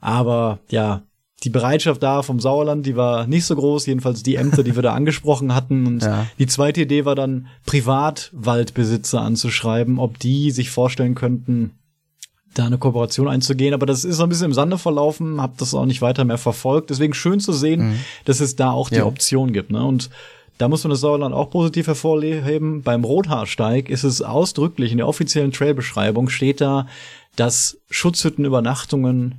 [0.00, 1.02] Aber ja,
[1.44, 4.82] die Bereitschaft da vom Sauerland, die war nicht so groß, jedenfalls die Ämter, die wir
[4.82, 5.86] da angesprochen hatten.
[5.86, 6.26] Und Ja.
[6.38, 11.72] die zweite Idee war dann, Privatwaldbesitzer anzuschreiben, ob die sich vorstellen könnten,
[12.58, 15.74] da eine Kooperation einzugehen, aber das ist so ein bisschen im Sande verlaufen, habe das
[15.74, 16.90] auch nicht weiter mehr verfolgt.
[16.90, 19.04] Deswegen schön zu sehen, dass es da auch die Ja.
[19.06, 19.70] Option gibt.
[19.70, 19.84] Ne?
[19.84, 20.10] Und
[20.58, 22.82] da muss man das Sauerland auch positiv hervorheben.
[22.82, 26.86] Beim Rothaarsteig ist es ausdrücklich in der offiziellen Trailbeschreibung steht da,
[27.36, 29.34] dass Schutzhüttenübernachtungen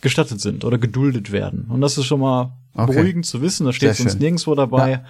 [0.00, 1.66] gestattet sind oder geduldet werden.
[1.68, 2.92] Und das ist schon mal Okay.
[2.94, 3.66] beruhigend zu wissen.
[3.66, 4.90] Da steht sonst nirgendwo dabei.
[4.90, 5.04] Ja.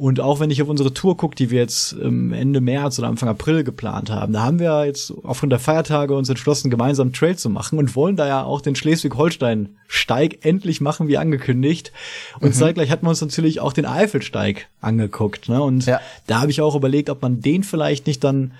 [0.00, 3.08] Und auch wenn ich auf unsere Tour gucke, die wir jetzt ähm, Ende März oder
[3.08, 7.12] Anfang April geplant haben, da haben wir jetzt aufgrund der Feiertage uns entschlossen, gemeinsam einen
[7.12, 11.92] Trail zu machen und wollen da ja auch den Schleswig-Holstein-Steig endlich machen, wie angekündigt.
[12.40, 12.46] Mhm.
[12.46, 15.50] Und zeitgleich hatten wir uns natürlich auch den Eifelsteig angeguckt.
[15.50, 15.62] Ne?
[15.62, 16.00] Und Ja.
[16.26, 18.52] da habe ich auch überlegt, ob man den vielleicht nicht dann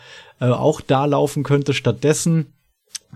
[0.42, 2.52] äh, auch da laufen könnte stattdessen.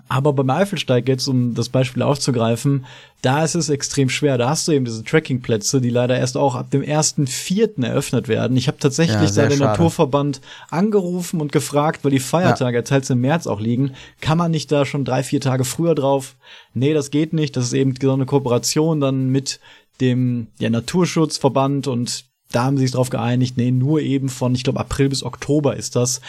[0.09, 2.85] Aber beim Eifelsteig jetzt, um das Beispiel aufzugreifen,
[3.23, 4.37] da ist es extrem schwer.
[4.37, 7.83] Da hast du eben diese Trekkingplätze, die leider erst auch ab dem 1.4.
[7.83, 8.57] eröffnet werden.
[8.57, 9.71] Ich habe tatsächlich Ja, da den schade.
[9.71, 12.83] Naturverband angerufen und gefragt, weil die Feiertage ja.
[12.83, 16.37] teils im März auch liegen, kann man nicht da schon drei, vier Tage früher drauf?
[16.75, 17.57] Nee, das geht nicht.
[17.57, 19.59] Das ist eben so eine Kooperation dann mit
[20.03, 24.65] dem ja, Naturschutzverband und da haben sie sich darauf geeinigt, nee, nur eben von, ich
[24.65, 26.21] glaube, April bis Oktober ist das.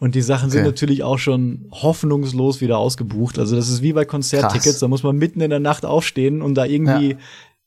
[0.00, 0.68] Und die Sachen sind Okay.
[0.68, 3.38] natürlich auch schon hoffnungslos wieder ausgebucht.
[3.38, 4.78] Also das ist wie bei Konzerttickets, Krass.
[4.80, 7.16] da muss man mitten in der Nacht aufstehen und da irgendwie Ja.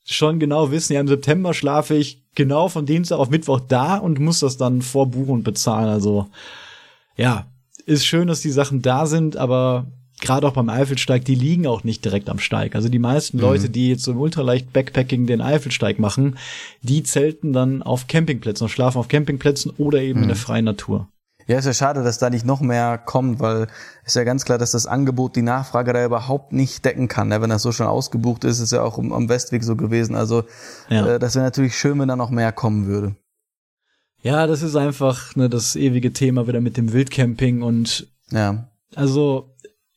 [0.04, 4.18] schon genau wissen, ja, im September schlafe ich genau von Dienstag auf Mittwoch da und
[4.18, 5.88] muss das dann vorbuchen und bezahlen.
[5.88, 6.26] Also
[7.16, 7.46] ja,
[7.84, 9.86] ist schön, dass die Sachen da sind, aber
[10.22, 12.74] gerade auch beim Eifelsteig, die liegen auch nicht direkt am Steig.
[12.74, 13.42] Also die meisten mhm.
[13.42, 16.38] Leute, die jetzt so im Ultraleicht Backpacking den Eifelsteig machen,
[16.80, 20.24] die zelten dann auf Campingplätzen und schlafen auf Campingplätzen oder eben mhm.
[20.24, 21.08] in der freien Natur.
[21.46, 23.66] Ja, ist ja schade, dass da nicht noch mehr kommt, weil
[24.06, 27.28] ist ja ganz klar, dass das Angebot die Nachfrage da überhaupt nicht decken kann.
[27.28, 27.42] Ne?
[27.42, 30.14] Wenn das so schon ausgebucht ist, ist ja auch am Westweg so gewesen.
[30.14, 30.44] Also
[30.88, 31.06] ja.
[31.06, 33.16] äh, das wäre natürlich schön, wenn da noch mehr kommen würde.
[34.22, 38.68] Ja, das ist einfach ne, das ewige Thema wieder mit dem Wildcamping und ja.
[38.94, 39.51] also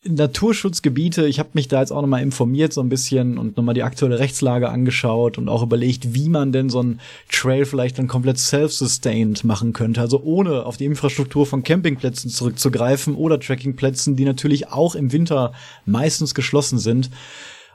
[0.08, 3.84] Naturschutzgebiete, ich habe mich da jetzt auch nochmal informiert so ein bisschen und nochmal die
[3.84, 7.00] aktuelle Rechtslage angeschaut und auch überlegt, wie man denn so ein
[7.32, 10.02] Trail vielleicht dann komplett self-sustained machen könnte.
[10.02, 15.54] Also ohne auf die Infrastruktur von Campingplätzen zurückzugreifen oder Trekkingplätzen, die natürlich auch im Winter
[15.86, 17.10] meistens geschlossen sind.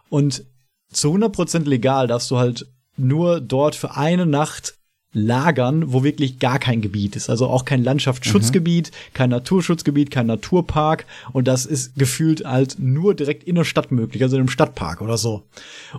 [0.08, 0.44] Und
[0.92, 2.66] zu 100% legal darfst du halt
[2.96, 4.79] nur dort für eine Nacht
[5.12, 7.30] lagern, wo wirklich gar kein Gebiet ist.
[7.30, 9.14] Also auch kein Landschaftsschutzgebiet, mhm.
[9.14, 11.04] kein Naturschutzgebiet, kein Naturpark.
[11.32, 15.00] Und das ist gefühlt halt nur direkt in der Stadt möglich, also in einem Stadtpark
[15.00, 15.42] oder so.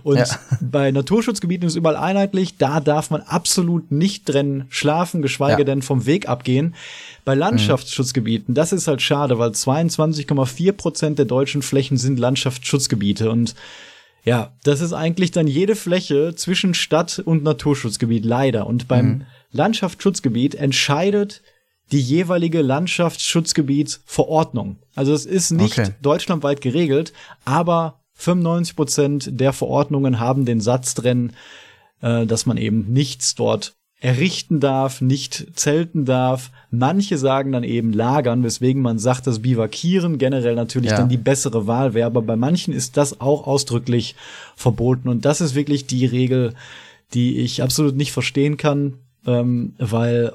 [0.02, 0.26] Und ja.
[0.60, 2.56] bei Naturschutzgebieten ist überall einheitlich.
[2.56, 5.64] Da darf man absolut nicht drin schlafen, geschweige ja.
[5.64, 6.74] denn vom Weg abgehen.
[7.26, 13.54] Bei Landschaftsschutzgebieten, das ist halt schade, weil 22,4 Prozent der deutschen Flächen sind Landschaftsschutzgebiete und
[14.24, 18.66] ja, das ist eigentlich dann jede Fläche zwischen Stadt und Naturschutzgebiet, leider.
[18.66, 19.26] Und beim mhm.
[19.50, 21.42] Landschaftsschutzgebiet entscheidet
[21.90, 24.76] die jeweilige Landschaftsschutzgebietsverordnung.
[24.94, 25.90] Also es ist nicht okay.
[26.00, 27.12] deutschlandweit geregelt,
[27.44, 31.32] aber 95 Prozent der Verordnungen haben den Satz drin,
[32.00, 36.50] äh, dass man eben nichts dort errichten darf, nicht zelten darf.
[36.72, 40.96] Manche sagen dann eben lagern, weswegen man sagt, dass Bivakieren generell natürlich ja.
[40.96, 42.06] dann die bessere Wahl wäre.
[42.06, 44.16] Aber bei manchen ist das auch ausdrücklich
[44.56, 45.08] verboten.
[45.08, 46.54] Und das ist wirklich die Regel,
[47.14, 50.32] die ich absolut nicht verstehen kann, ähm, weil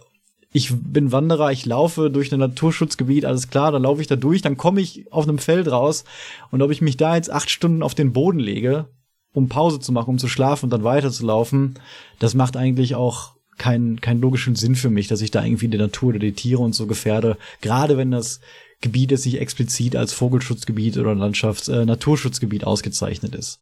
[0.53, 4.41] ich bin Wanderer, ich laufe durch ein Naturschutzgebiet, alles klar, dann laufe ich da durch,
[4.41, 6.06] dann komme ich auf einem Feld raus
[6.51, 8.86] und ob ich mich da jetzt acht Stunden auf den Boden lege,
[9.34, 11.75] um Pause zu machen, um zu schlafen und dann weiterzulaufen,
[12.19, 15.78] das macht eigentlich auch keinen keinen logischen Sinn für mich, dass ich da irgendwie die
[15.78, 17.38] Natur oder die Tiere und so gefährde.
[17.62, 18.39] Gerade wenn das
[18.82, 23.60] Gebiet jetzt nicht explizit als Vogelschutzgebiet oder Landschafts-, äh, Naturschutzgebiet ausgezeichnet ist.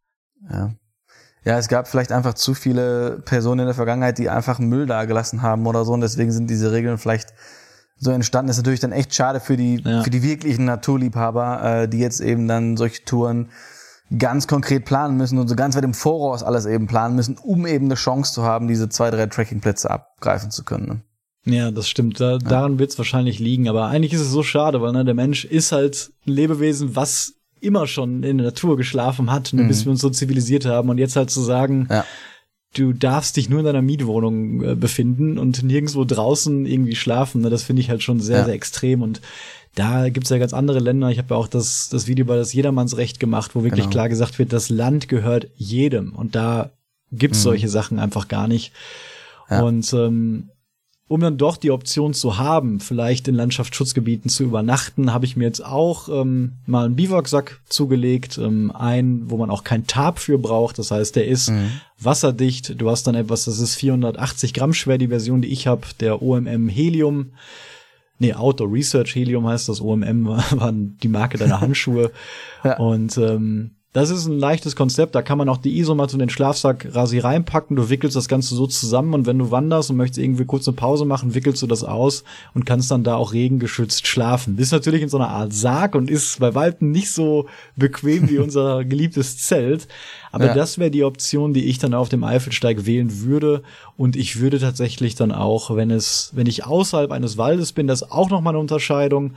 [0.50, 0.74] Ja.
[1.44, 5.04] Ja, es gab vielleicht einfach zu viele Personen in der Vergangenheit, die einfach Müll da
[5.04, 7.32] gelassen haben oder so und deswegen sind diese Regeln vielleicht
[7.98, 8.48] so entstanden.
[8.48, 10.02] Das ist natürlich dann echt schade für die, ja.
[10.02, 13.50] für die wirklichen Naturliebhaber, äh, die jetzt eben dann solche Touren
[14.16, 17.66] ganz konkret planen müssen und so ganz weit im Voraus alles eben planen müssen, um
[17.66, 20.86] eben eine Chance zu haben, diese zwei, drei Trackingplätze abgreifen zu können.
[20.86, 21.00] Ne?
[21.46, 22.20] Ja, das stimmt.
[22.20, 22.38] Da, ja.
[22.38, 23.68] Daran wird es wahrscheinlich liegen.
[23.68, 27.34] Aber eigentlich ist es so schade, weil ne, der Mensch ist halt ein Lebewesen, was
[27.60, 29.68] immer schon in der Natur geschlafen hat, ne, mhm.
[29.68, 30.88] bis wir uns so zivilisiert haben.
[30.88, 32.04] Und jetzt halt zu sagen, ja.
[32.74, 37.50] du darfst dich nur in deiner Mietwohnung äh, befinden und nirgendwo draußen irgendwie schlafen, ne,
[37.50, 38.44] das finde ich halt schon sehr, ja.
[38.44, 39.02] sehr extrem.
[39.02, 39.20] Und
[39.76, 41.10] da gibt's ja ganz andere Länder.
[41.10, 43.92] Ich habe ja auch das, das Video über das Jedermannsrecht gemacht, wo wirklich genau.
[43.92, 46.14] klar gesagt wird, das Land gehört jedem.
[46.14, 46.70] Und da
[47.12, 47.42] gibt's mhm.
[47.42, 48.72] solche Sachen einfach gar nicht.
[49.50, 49.62] Ja.
[49.62, 50.48] Und ähm,
[51.08, 55.44] um dann doch die Option zu haben, vielleicht in Landschaftsschutzgebieten zu übernachten, habe ich mir
[55.44, 60.38] jetzt auch ähm, mal einen Biwaksack zugelegt, ähm, einen, wo man auch kein Tarp für
[60.38, 60.78] braucht.
[60.78, 61.70] Das heißt, der ist mhm.
[62.00, 62.80] wasserdicht.
[62.80, 66.22] Du hast dann etwas, das ist 480 Gramm schwer, die Version, die ich habe, der
[66.22, 67.32] OMM Helium
[68.18, 72.10] nee, Outdoor Research Helium heißt das, OMM waren die Marke deiner Handschuhe.
[72.64, 72.76] ja.
[72.78, 76.28] Und ähm, das ist ein leichtes Konzept, da kann man auch die Isomatte und den
[76.28, 80.18] Schlafsack rasi reinpacken, du wickelst das Ganze so zusammen und wenn du wanderst und möchtest
[80.18, 84.06] irgendwie kurz eine Pause machen, wickelst du das aus und kannst dann da auch regengeschützt
[84.06, 84.58] schlafen.
[84.58, 88.36] Ist natürlich in so einer Art Sarg und ist bei Weitem nicht so bequem wie
[88.46, 89.88] unser geliebtes Zelt,
[90.30, 90.54] aber ja.
[90.54, 93.62] das wäre die Option, die ich dann auf dem Eifelsteig wählen würde
[93.96, 98.02] und ich würde tatsächlich dann auch, wenn es, wenn ich außerhalb eines Waldes bin, das
[98.02, 99.32] ist auch noch mal eine Unterscheidung,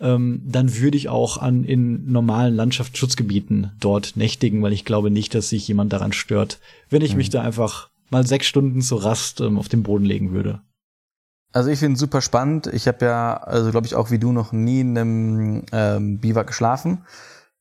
[0.00, 5.34] ähm, dann würde ich auch an in normalen Landschaftsschutzgebieten dort nächtigen, weil ich glaube nicht,
[5.34, 7.18] dass sich jemand daran stört, wenn ich mhm.
[7.18, 10.60] mich da einfach mal sechs Stunden zur Rast ähm, auf den Boden legen würde.
[11.52, 12.66] Also ich finde es super spannend.
[12.68, 16.46] Ich habe ja, also glaube ich auch wie du noch nie in einem ähm, Biwak
[16.46, 17.04] geschlafen.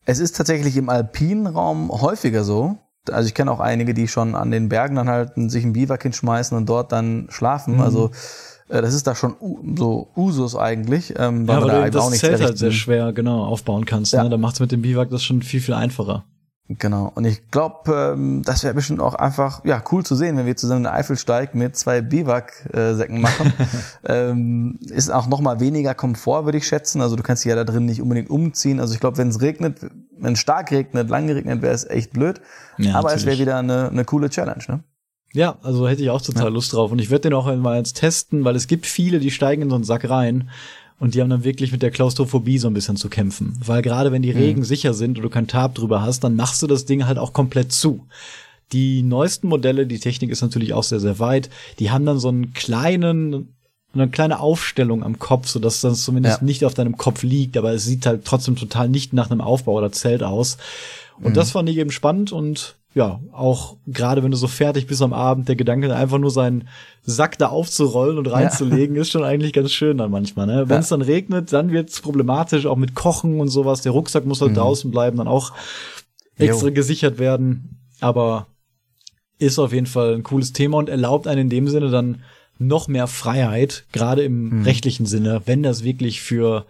[0.06, 2.78] Es ist tatsächlich im alpinen Raum häufiger so.
[3.10, 6.04] Also ich kenne auch einige, die schon an den Bergen dann halt sich ein Biwak
[6.04, 7.76] hinschmeißen und dort dann schlafen.
[7.76, 7.82] Mhm.
[7.82, 8.12] Also
[8.67, 9.36] das ist da schon
[9.77, 11.13] so Usus eigentlich.
[11.17, 14.13] Ähm, weil ja, weil du da das Zelt halt sehr schwer genau aufbauen kannst.
[14.13, 14.23] Ja.
[14.23, 14.30] Ne?
[14.30, 16.25] Da macht's mit dem Biwak das schon viel, viel einfacher.
[16.69, 17.12] Genau.
[17.15, 20.58] Und ich glaube, ähm, das wäre bestimmt auch einfach ja cool zu sehen, wenn wir
[20.58, 23.53] zusammen eine Eifelsteig mit zwei Biwak-Säcken machen.
[24.06, 27.01] ähm, ist auch noch mal weniger Komfort, würde ich schätzen.
[27.01, 28.82] Also du kannst dich ja da drin nicht unbedingt umziehen.
[28.82, 29.80] Also ich glaube, wenn es regnet,
[30.17, 32.41] wenn es stark regnet, lang geregnet, wäre es echt blöd.
[32.77, 33.25] Ja, Aber es natürlich.
[33.25, 34.84] wäre wieder eine, eine coole Challenge, ne?
[35.34, 36.92] Ja, also hätte ich auch total Lust drauf.
[36.92, 39.70] Und ich werde den auch mal jetzt testen, weil es gibt viele, die steigen in
[39.70, 40.50] so einen Sack rein
[41.00, 43.56] und die haben dann wirklich mit der Klaustrophobie so ein bisschen zu kämpfen.
[43.63, 46.62] Weil gerade wenn die Regen sicher sind und du kein Tarp drüber hast, dann machst
[46.63, 48.06] du das Ding halt auch komplett zu.
[48.74, 52.30] Die neuesten Modelle, die Technik ist natürlich auch sehr, sehr weit, die haben dann so
[52.30, 53.54] einen kleinen,
[53.94, 56.46] eine kleine Aufstellung am Kopf, sodass das zumindest Ja.
[56.46, 59.74] nicht auf deinem Kopf liegt, aber es sieht halt trotzdem total nicht nach einem Aufbau
[59.74, 60.58] oder Zelt aus.
[61.22, 65.03] Und das fand ich eben spannend und ja, auch gerade wenn du so fertig bist
[65.03, 66.67] am Abend, der Gedanke, einfach nur seinen
[67.03, 70.47] Sack da aufzurollen und reinzulegen, ist schon eigentlich ganz schön dann manchmal.
[70.47, 70.67] Ne?
[70.67, 73.83] Wenn es dann regnet, dann wird's problematisch, auch mit Kochen und sowas.
[73.83, 75.53] Der Rucksack muss halt draußen bleiben, dann auch
[76.38, 76.73] extra Jo.
[76.73, 77.79] gesichert werden.
[77.99, 78.47] Aber
[79.38, 82.23] ist auf jeden Fall ein cooles Thema und erlaubt einen in dem Sinne dann
[82.57, 86.65] noch mehr Freiheit, gerade im rechtlichen Sinne, wenn das wirklich für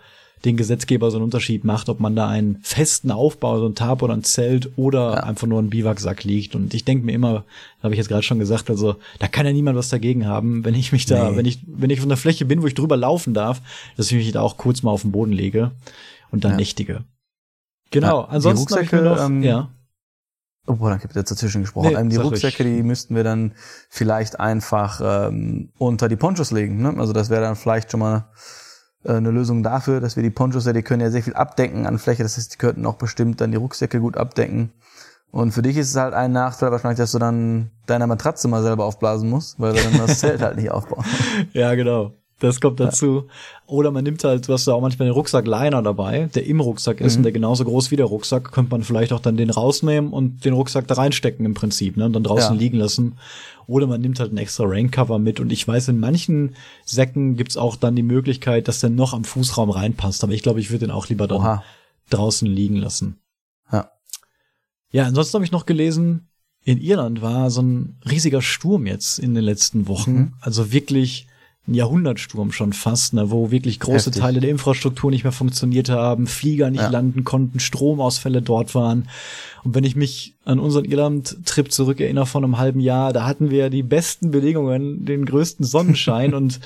[0.46, 4.02] den Gesetzgeber so einen Unterschied macht, ob man da einen festen Aufbau, so ein Tarp
[4.04, 6.56] oder ein Zelt oder einfach nur ein Biwaksack liegt.
[6.56, 7.44] Und ich denke mir immer,
[7.82, 10.76] habe ich jetzt gerade schon gesagt, also da kann ja niemand was dagegen haben, wenn
[10.76, 11.38] ich mich da, Nee.
[11.38, 13.62] wenn ich, wenn ich von der Fläche bin, wo ich drüber laufen darf,
[13.98, 15.72] dass ich mich da auch kurz mal auf den Boden lege
[16.32, 16.58] und dann Ja.
[16.58, 17.04] nächtige.
[17.92, 19.70] Genau, Ja, die ansonsten ich mir Rucksäcke, noch, ähm, ja.
[20.70, 21.88] Oh, danke, ich habe jetzt dazwischen gesprochen.
[21.94, 22.76] Nee, ähm, die Rucksäcke, ruhig.
[22.76, 23.54] die müssten wir dann
[23.90, 26.82] vielleicht einfach ähm, unter die Ponchos legen.
[26.82, 26.94] Ne?
[26.98, 28.28] Also das wäre dann vielleicht schon mal
[29.14, 32.00] eine Lösung dafür, dass wir die Ponchos, ja, die können ja sehr viel abdecken an
[32.00, 32.24] Fläche.
[32.24, 34.72] Das heißt, die könnten auch bestimmt dann die Rucksäcke gut abdecken.
[35.32, 38.64] Und für dich ist es halt ein Nachteil wahrscheinlich, dass du dann deine Matratze mal
[38.64, 41.06] selber aufblasen musst, weil wir dann das Zelt halt nicht aufbauen.
[41.54, 42.14] Ja, genau.
[42.40, 43.26] Das kommt dazu.
[43.66, 47.02] Oder man nimmt halt, du hast ja auch manchmal den Rucksack-Liner dabei, der im Rucksack
[47.02, 50.14] ist und der genauso groß wie der Rucksack, könnte man vielleicht auch dann den rausnehmen
[50.14, 52.60] und den Rucksack da reinstecken im Prinzip, ne, und dann draußen Ja.
[52.60, 53.18] liegen lassen.
[53.66, 57.58] Oder man nimmt halt ein extra Raincover mit und ich weiß, in manchen Säcken gibt's
[57.58, 60.86] auch dann die Möglichkeit, dass der noch am Fußraum reinpasst, aber ich glaube, ich würde
[60.86, 61.64] den auch lieber dann Oha.
[62.12, 63.18] draußen liegen lassen.
[63.72, 63.90] Ja.
[64.92, 66.30] Ja, ansonsten habe ich noch gelesen,
[66.64, 70.12] in Irland war so ein riesiger Sturm jetzt in den letzten Wochen.
[70.14, 70.34] Mhm.
[70.40, 71.28] Also wirklich
[71.68, 74.22] ein Jahrhundertsturm schon fast, ne, wo wirklich große Heftig.
[74.22, 76.90] Teile der Infrastruktur nicht mehr funktioniert haben, Flieger nicht Ja.
[76.90, 79.10] landen konnten, Stromausfälle dort waren.
[79.66, 83.70] Und wenn ich mich an unseren Irland-Trip zurückerinnere von einem halben Jahr, da hatten wir
[83.70, 86.60] die besten Bedingungen, den größten Sonnenschein und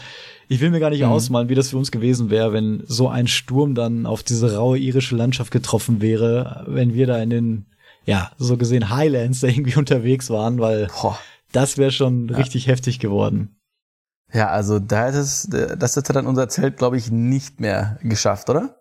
[0.49, 1.07] ich will mir gar nicht Mhm.
[1.07, 4.77] ausmalen, wie das für uns gewesen wäre, wenn so ein Sturm dann auf diese raue
[4.77, 7.65] irische Landschaft getroffen wäre, wenn wir da in den,
[8.05, 11.17] ja, so gesehen Highlands da irgendwie unterwegs waren, weil Boah.
[11.53, 13.55] das wäre schon richtig heftig geworden.
[14.33, 18.49] Ja, also da hätte es, das hätte dann unser Zelt, glaube ich, nicht mehr geschafft,
[18.49, 18.77] oder?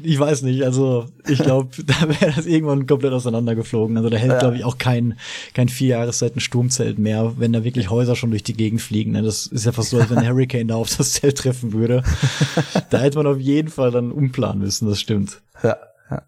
[0.00, 3.96] Ich weiß nicht, also ich glaube, da wäre das irgendwann komplett auseinandergeflogen.
[3.96, 4.38] Also da hält, Ja.
[4.38, 5.18] glaube ich, auch kein,
[5.52, 9.12] kein vier Jahreszeiten Sturmzelt mehr, wenn da wirklich Häuser schon durch die Gegend fliegen.
[9.12, 9.22] Ne?
[9.22, 12.02] Das ist ja fast so, als wenn ein Hurricane da auf das Zelt treffen würde.
[12.90, 15.42] da hätte man auf jeden Fall dann umplanen müssen, das stimmt.
[15.62, 15.76] Ja.
[16.10, 16.22] ja.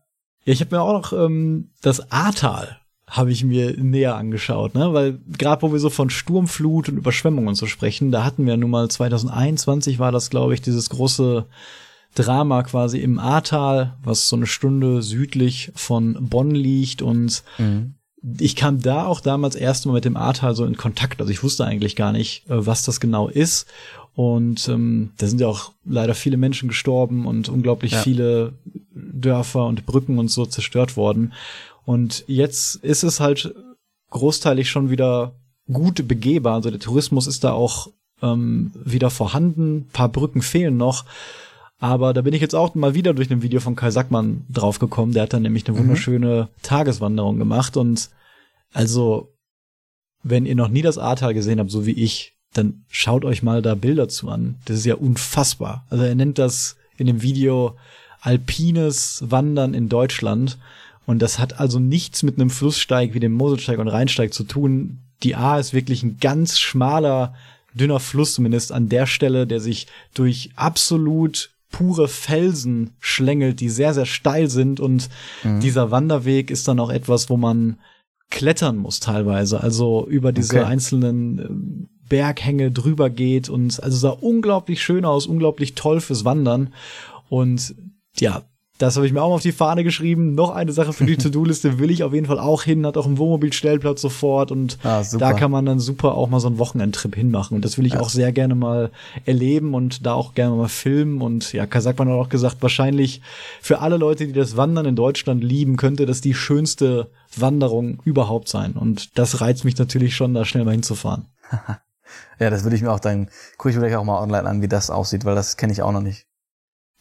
[0.45, 2.79] Ja, ich habe mir auch noch ähm, das Ahrtal
[3.17, 4.93] habe ich mir näher angeschaut, ne?
[4.93, 8.71] Weil gerade wo wir so von Sturmflut und Überschwemmungen so sprechen, da hatten wir nun
[8.71, 11.47] mal 2021 war das, glaube ich, dieses große
[12.17, 17.95] Drama quasi im Ahrtal, was so eine Stunde südlich von Bonn liegt und Mhm.
[18.41, 21.21] ich kam da auch damals erst mal mit dem Ahrtal so in Kontakt.
[21.21, 23.67] Also ich wusste eigentlich gar nicht, äh, was das genau ist.
[24.17, 27.99] Und ähm, da sind ja auch leider viele Menschen gestorben und unglaublich Ja.
[27.99, 28.53] viele
[28.95, 31.33] Dörfer und Brücken und so zerstört worden.
[31.85, 33.55] Und jetzt ist es halt
[34.11, 35.35] großteilig schon wieder
[35.71, 36.55] gut begehbar.
[36.55, 37.89] Also der Tourismus ist da auch
[38.23, 39.77] ähm, wieder vorhanden.
[39.77, 41.05] Ein paar Brücken fehlen noch.
[41.79, 45.13] Aber da bin ich jetzt auch mal wieder durch ein Video von Kai Sackmann draufgekommen.
[45.13, 47.77] Der hat dann nämlich eine wunderschöne Tageswanderung gemacht.
[47.77, 48.11] Und
[48.73, 49.35] also,
[50.23, 53.61] wenn ihr noch nie das Ahrtal gesehen habt, so wie ich, dann schaut euch mal
[53.61, 54.57] da Bilder zu an.
[54.65, 55.85] Das ist ja unfassbar.
[55.91, 57.77] Also er nennt das in dem Video
[58.21, 60.57] alpines Wandern in Deutschland.
[61.07, 65.01] Und das hat also nichts mit einem Flusssteig wie dem Moselsteig und Rheinsteig zu tun.
[65.23, 67.35] Die A ist wirklich ein ganz schmaler,
[67.75, 73.95] dünner Fluss, zumindest an der Stelle, der sich durch absolut pure Felsen schlängelt, die sehr,
[73.95, 74.81] sehr steil sind.
[74.81, 75.11] Und
[75.43, 77.79] dieser Wanderweg ist dann auch etwas, wo man
[78.31, 80.65] klettern muss teilweise, also über diese Okay.
[80.65, 86.73] einzelnen ähm, Berghänge drüber geht und also sah unglaublich schön aus, unglaublich toll fürs Wandern
[87.29, 87.75] und
[88.17, 88.43] ja,
[88.79, 90.35] das habe ich mir auch mal auf die Fahne geschrieben.
[90.35, 93.07] Noch eine Sache für die To-Do-Liste will ich auf jeden Fall auch hin, hat auch
[93.07, 97.15] einen Wohnmobilstellplatz sofort und Ah, da kann man dann super auch mal so einen Wochenendtrip
[97.15, 98.91] hinmachen und das will ich auch sehr gerne mal
[99.25, 103.23] erleben und da auch gerne mal filmen und ja, Kasakman hat auch gesagt, wahrscheinlich
[103.61, 108.49] für alle Leute, die das Wandern in Deutschland lieben, könnte das die schönste Wanderung überhaupt
[108.49, 111.27] sein und das reizt mich natürlich schon, da schnell mal hinzufahren.
[112.39, 114.63] Ja, das würde ich mir auch dann, gucke ich mir gleich auch mal online an,
[114.63, 116.27] wie das aussieht, weil das kenne ich auch noch nicht.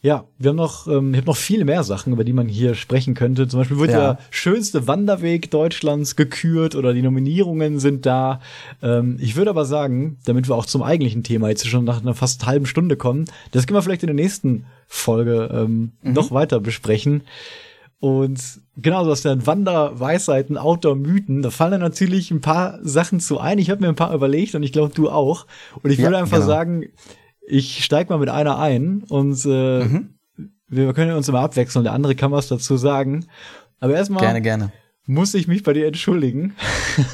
[0.04, 2.74] Ja, wir haben noch, ähm, ich habe noch viele mehr Sachen, über die man hier
[2.74, 3.48] sprechen könnte.
[3.48, 4.12] Zum Beispiel wird ja.
[4.12, 8.40] der schönste Wanderweg Deutschlands gekürt oder die Nominierungen sind da.
[8.82, 12.12] Ähm, ich würde aber sagen, damit wir auch zum eigentlichen Thema jetzt schon nach einer
[12.12, 16.12] fast halben Stunde kommen, das können wir vielleicht in der nächsten Folge ähm, mhm.
[16.12, 17.22] noch weiter besprechen.
[17.98, 21.40] Und genau, du hast ja Wanderweisheiten, Outdoor-Mythen.
[21.40, 23.58] Da fallen dann natürlich ein paar Sachen zu ein.
[23.58, 25.46] Ich habe mir ein paar überlegt und ich glaube, du auch.
[25.82, 26.46] Und ich ja, würde einfach genau.
[26.46, 26.84] sagen,
[27.46, 30.14] ich steig mal mit einer ein und äh, mhm.
[30.68, 31.84] wir können uns immer abwechseln.
[31.84, 33.26] Der andere kann was dazu sagen.
[33.80, 34.72] Aber erstmal gerne, gerne.
[35.06, 36.54] muss ich mich bei dir entschuldigen.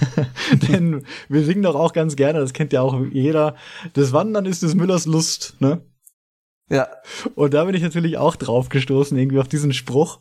[0.68, 3.56] Denn wir singen doch auch ganz gerne, das kennt ja auch jeder.
[3.94, 5.80] Das Wandern ist des Müllers Lust, ne?
[6.68, 6.86] Ja.
[7.34, 10.20] Und da bin ich natürlich auch drauf gestoßen, irgendwie auf diesen Spruch.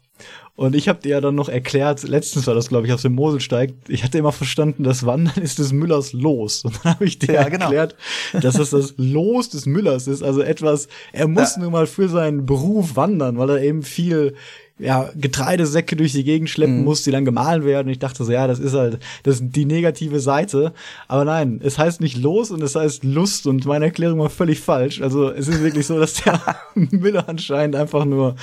[0.55, 3.13] Und ich habe dir ja dann noch erklärt, letztens war das, glaube ich, auf dem
[3.13, 6.65] Moselsteig, ich hatte immer verstanden, das Wandern ist des Müllers Los.
[6.65, 7.65] Und dann habe ich dir ja, genau.
[7.65, 7.95] erklärt,
[8.33, 10.21] dass es das Los des Müllers ist.
[10.21, 11.61] Also etwas, er muss ja.
[11.61, 14.35] nun mal für seinen Beruf wandern, weil er eben viel
[14.79, 16.83] ja, Getreidesäcke durch die Gegend schleppen mhm.
[16.85, 17.87] muss, die dann gemahlen werden.
[17.87, 20.73] Und ich dachte so, ja, das ist halt das ist die negative Seite.
[21.07, 24.61] Aber nein, es heißt nicht los und es heißt Lust und meine Erklärung war völlig
[24.61, 25.01] falsch.
[25.01, 26.39] Also es ist wirklich so, dass der
[26.75, 28.35] Müller anscheinend einfach nur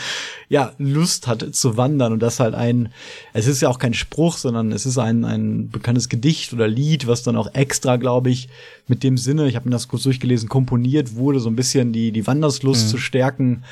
[0.48, 2.90] ja Lust hat zu wandern und das halt ein,
[3.32, 7.06] es ist ja auch kein Spruch, sondern es ist ein ein bekanntes Gedicht oder Lied,
[7.06, 8.48] was dann auch extra, glaube ich,
[8.86, 12.12] mit dem Sinne, ich habe mir das kurz durchgelesen, komponiert wurde, so ein bisschen die
[12.12, 12.90] die Wanderslust mhm.
[12.90, 13.64] zu stärken.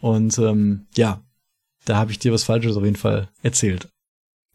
[0.00, 1.20] Und ähm, ja,
[1.84, 3.88] da habe ich dir was Falsches auf jeden Fall erzählt.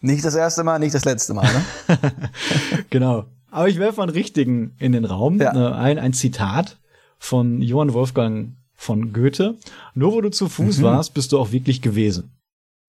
[0.02, 2.12] Nicht das erste Mal, nicht das letzte Mal, ne?
[2.90, 3.26] genau.
[3.50, 5.40] Aber ich werfe einen richtigen in den Raum.
[5.40, 5.54] Ja.
[5.56, 6.78] Äh, ein, ein Zitat
[7.18, 9.58] von Johann Wolfgang von Goethe.
[9.94, 10.84] Nur wo du zu Fuß mhm.
[10.84, 12.32] warst, bist du auch wirklich gewesen.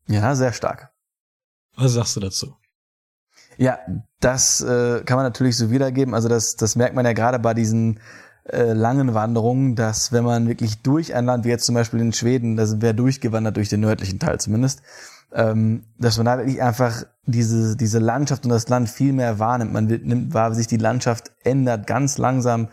[0.09, 0.91] Ja, sehr stark.
[1.77, 2.55] Was sagst du dazu?
[3.59, 3.79] Ja,
[4.21, 6.15] das äh, kann man natürlich so wiedergeben.
[6.15, 8.01] Also das, das merkt man ja gerade bei diesen
[8.49, 12.13] äh, langen Wanderungen, dass wenn man wirklich durch ein Land, wie jetzt zum Beispiel in
[12.13, 14.83] Schweden, da sind wir durchgewandert durch den nördlichen Teil zumindest,
[15.33, 19.73] ähm, dass man da wirklich einfach diese, diese Landschaft und das Land viel mehr wahrnimmt.
[19.73, 22.69] Man nimmt wahr, wie sich die Landschaft ändert, ganz langsam.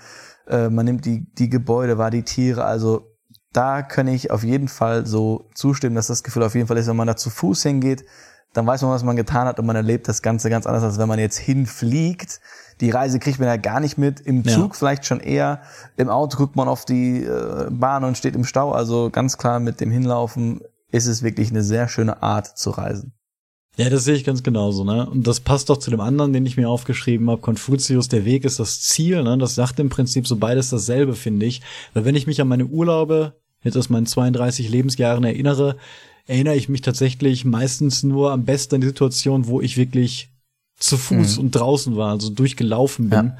[0.47, 2.65] Äh, man nimmt die, die Gebäude wahr, die Tiere.
[2.65, 3.09] Also
[3.51, 6.87] da kann ich auf jeden Fall so zustimmen, dass das Gefühl auf jeden Fall ist,
[6.87, 8.05] wenn man da zu Fuß hingeht,
[8.53, 10.97] dann weiß man, was man getan hat und man erlebt das Ganze ganz anders, als
[10.99, 12.39] wenn man jetzt hinfliegt
[12.81, 14.19] die Reise kriegt man ja gar nicht mit.
[14.19, 14.77] Im Zug ja.
[14.77, 15.61] vielleicht schon eher.
[15.97, 18.71] Im Auto guckt man auf die äh, Bahn und steht im Stau.
[18.71, 20.61] Also ganz klar mit dem Hinlaufen
[20.91, 23.13] ist es wirklich eine sehr schöne Art zu reisen.
[23.75, 25.09] Ja, das sehe ich ganz genauso, ne?
[25.09, 27.41] Und das passt doch zu dem anderen, den ich mir aufgeschrieben habe.
[27.41, 29.35] Konfuzius, der Weg ist das Ziel, ne?
[29.39, 31.61] Das sagt im Prinzip so beides dasselbe, finde ich.
[31.93, 33.33] Weil wenn ich mich an meine Urlaube
[33.63, 35.77] jetzt aus meinen 32 Lebensjahren erinnere,
[36.25, 40.29] erinnere ich mich tatsächlich meistens nur am besten an die Situation, wo ich wirklich
[40.77, 41.43] zu Fuß mhm.
[41.43, 43.25] und draußen war, also durchgelaufen bin.
[43.27, 43.37] Ja.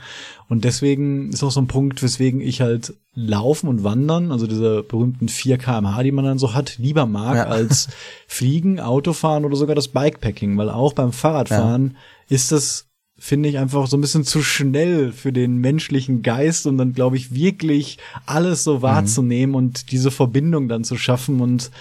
[0.47, 4.83] Und deswegen ist auch so ein Punkt, weswegen ich halt Laufen und Wandern, also diese
[4.83, 7.45] berühmten 4 kmh, die man dann so hat, lieber mag ja.
[7.45, 7.89] als
[8.27, 12.35] Fliegen, Autofahren oder sogar das Bikepacking, weil auch beim Fahrradfahren ja.
[12.35, 12.87] ist das
[13.23, 17.15] finde ich einfach so ein bisschen zu schnell für den menschlichen Geist und dann glaube
[17.15, 18.81] ich wirklich alles so mhm.
[18.81, 19.55] wahrzunehmen mhm.
[19.55, 21.71] und diese Verbindung dann zu schaffen und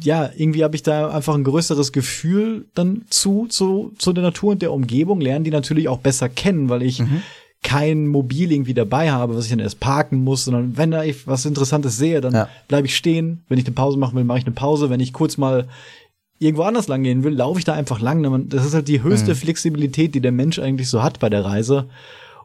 [0.00, 4.50] ja, irgendwie habe ich da einfach ein größeres Gefühl dann zu, zu, zu der Natur
[4.50, 7.22] und der Umgebung, lernen die natürlich auch besser kennen, weil ich mhm.
[7.62, 11.28] kein Mobil irgendwie dabei habe, was ich dann erst parken muss, sondern wenn da ich
[11.28, 12.48] was Interessantes sehe, dann ja.
[12.66, 13.44] bleibe ich stehen.
[13.48, 14.90] Wenn ich eine Pause machen will, mache ich eine Pause.
[14.90, 15.68] Wenn ich kurz mal
[16.38, 18.48] irgendwo anders lang gehen will, laufe ich da einfach lang.
[18.48, 19.36] Das ist halt die höchste mhm.
[19.36, 21.88] Flexibilität, die der Mensch eigentlich so hat bei der Reise.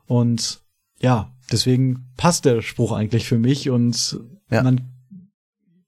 [0.06, 0.62] Und
[1.00, 4.64] ja, deswegen passt der Spruch eigentlich für mich und ja.
[4.64, 4.82] man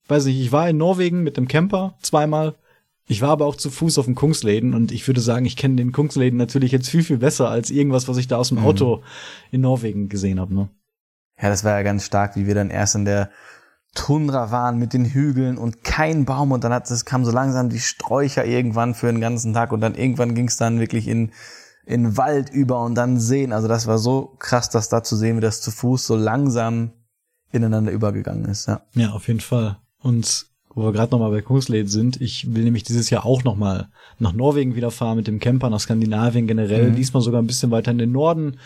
[0.07, 2.55] weiß nicht, ich war in Norwegen mit dem Camper zweimal.
[3.07, 5.75] Ich war aber auch zu Fuß auf dem Kungsläden und ich würde sagen, ich kenne
[5.75, 8.65] den Kungsläden natürlich jetzt viel, viel besser als irgendwas, was ich da aus dem mhm.
[8.65, 9.03] Auto mhm.
[9.51, 10.53] in Norwegen gesehen habe.
[10.53, 10.69] Ne?
[11.41, 13.29] Ja, das war ja ganz stark, wie wir dann erst in der
[13.93, 17.69] Tundra waren mit den Hügeln und kein Baum und dann hat es kam so langsam
[17.69, 21.32] die Sträucher irgendwann für den ganzen Tag und dann irgendwann ging es dann wirklich in
[21.86, 23.51] in Wald über und dann sehen.
[23.51, 26.91] Also das war so krass, das da zu sehen, wie das zu Fuß so langsam
[27.51, 28.67] ineinander übergegangen ist.
[28.67, 29.77] Ja, ja auf jeden Fall.
[29.99, 33.89] Und wo wir gerade nochmal bei Kungsleden sind, ich will nämlich dieses Jahr auch nochmal
[34.19, 36.95] nach Norwegen wieder fahren mit dem Camper, nach Skandinavien generell, mhm.
[36.95, 38.58] diesmal sogar ein bisschen weiter in den Norden,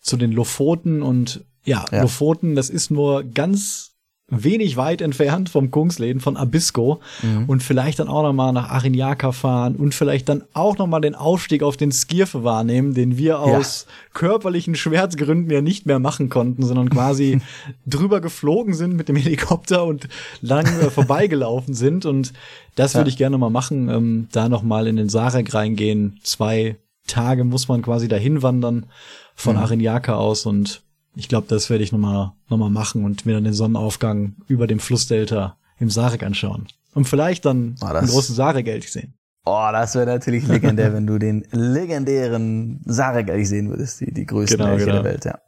[0.00, 3.91] zu den Lofoten und ja, ja, Lofoten, das ist nur ganz
[4.32, 7.44] wenig weit entfernt vom Kungsläden von Abisko mhm.
[7.46, 11.00] und vielleicht dann auch noch mal nach Arinjaka fahren und vielleicht dann auch noch mal
[11.00, 13.92] den Aufstieg auf den Skirfe wahrnehmen, den wir aus ja.
[14.14, 17.40] körperlichen Schmerzgründen ja nicht mehr machen konnten, sondern quasi
[17.86, 20.08] drüber geflogen sind mit dem Helikopter und
[20.40, 22.32] lang äh, vorbeigelaufen sind und
[22.74, 23.00] das ja.
[23.00, 26.18] würde ich gerne mal machen, ähm, da noch mal in den Sarek reingehen.
[26.22, 26.76] Zwei
[27.06, 28.86] Tage muss man quasi dahin wandern
[29.34, 29.62] von mhm.
[29.62, 30.82] Arinjaka aus und
[31.14, 34.66] ich glaube, das werde ich nochmal noch mal machen und mir dann den Sonnenaufgang über
[34.66, 36.66] dem Flussdelta im Sarek anschauen.
[36.94, 39.14] Und vielleicht dann Oh, einen das- großen Sarek-Elch sehen.
[39.44, 44.24] Oh, das wäre natürlich legendär, wenn du den legendären Sarek eigentlich sehen würdest, die, die
[44.26, 45.02] größten Genau, Elche genau.
[45.02, 45.38] der Welt, ja.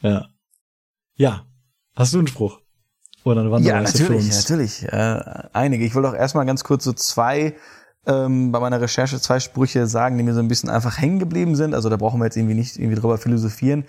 [0.00, 0.28] Ja.
[1.16, 1.46] Ja.
[1.94, 2.60] Hast du einen Spruch?
[3.24, 4.82] Oder eine Ja, Wanderreise für natürlich, natürlich.
[4.84, 5.84] Äh, einige.
[5.84, 7.54] Ich wollte auch erstmal ganz kurz so zwei
[8.06, 11.54] ähm, bei meiner Recherche zwei Sprüche sagen, die mir so ein bisschen einfach hängen geblieben
[11.54, 11.74] sind.
[11.74, 13.84] Also da brauchen wir jetzt irgendwie nicht irgendwie drüber philosophieren.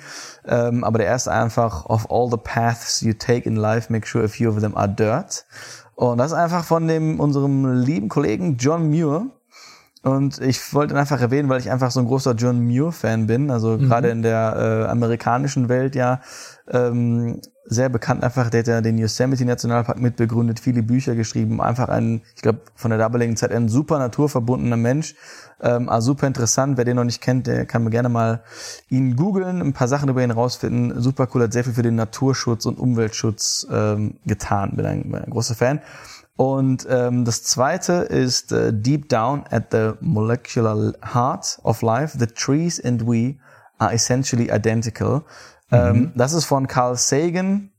[0.45, 4.23] Ähm, aber der erste einfach, of all the paths you take in life, make sure
[4.23, 5.45] a few of them are dirt.
[5.95, 9.27] Und das ist einfach von dem unserem lieben Kollegen John Muir.
[10.03, 13.49] Und ich wollte ihn einfach erwähnen, weil ich einfach so ein großer John Muir-Fan bin.
[13.49, 16.19] Also gerade in der äh, amerikanischen Welt ja
[16.69, 18.49] ähm, sehr bekannt einfach.
[18.49, 21.61] Der hat ja den Yosemite Nationalpark mitbegründet, viele Bücher geschrieben.
[21.61, 25.15] Einfach ein, ich glaube, von der damaligen Zeit ein super naturverbundener Mensch.
[25.61, 26.77] Ähm, also super interessant.
[26.77, 28.43] Wer den noch nicht kennt, der kann mir gerne mal
[28.89, 31.01] ihn googeln, ein paar Sachen über ihn rausfinden.
[31.01, 34.75] Super cool, hat sehr viel für den Naturschutz und Umweltschutz ähm, getan.
[34.75, 35.81] Bin ein, bin ein großer Fan.
[36.35, 42.25] Und ähm, das zweite ist äh, Deep Down at the Molecular Heart of Life, the
[42.25, 43.35] trees and we
[43.77, 45.23] are essentially identical.
[45.71, 47.69] Ähm, das ist von Carl Sagan.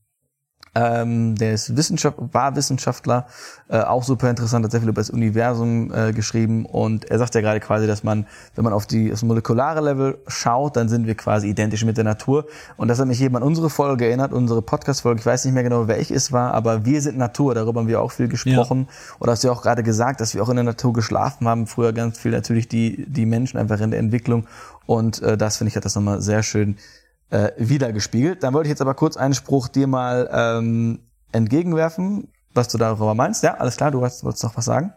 [0.77, 3.27] Ähm, der ist Wissenschaft, war Wissenschaftler,
[3.69, 6.67] äh, auch super interessant, hat sehr viel über das Universum äh, geschrieben.
[6.67, 8.27] Und er sagt ja gerade quasi, dass man,
[8.57, 12.03] wenn man auf die das molekulare Level schaut, dann sind wir quasi identisch mit der
[12.03, 12.47] Natur.
[12.77, 15.63] Und das hat mich eben an unsere Folge erinnert, unsere Podcast-Folge, ich weiß nicht mehr
[15.63, 18.89] genau, welche es war, aber wir sind Natur, darüber haben wir auch viel gesprochen.
[19.21, 21.69] Oder hast du ja auch gerade gesagt, dass wir auch in der Natur geschlafen haben,
[21.69, 24.49] früher ganz viel natürlich die, die Menschen einfach in der Entwicklung.
[24.87, 26.79] Und äh, das finde ich hat das nochmal sehr schön
[27.35, 28.43] äh, wiedergespiegelt.
[28.43, 31.01] Dann wollte ich jetzt aber kurz einen Spruch dir mal ähm,
[31.33, 33.43] entgegenwerfen, was du darüber meinst.
[33.43, 34.93] Ja, alles klar, du wolltest, wolltest noch was sagen?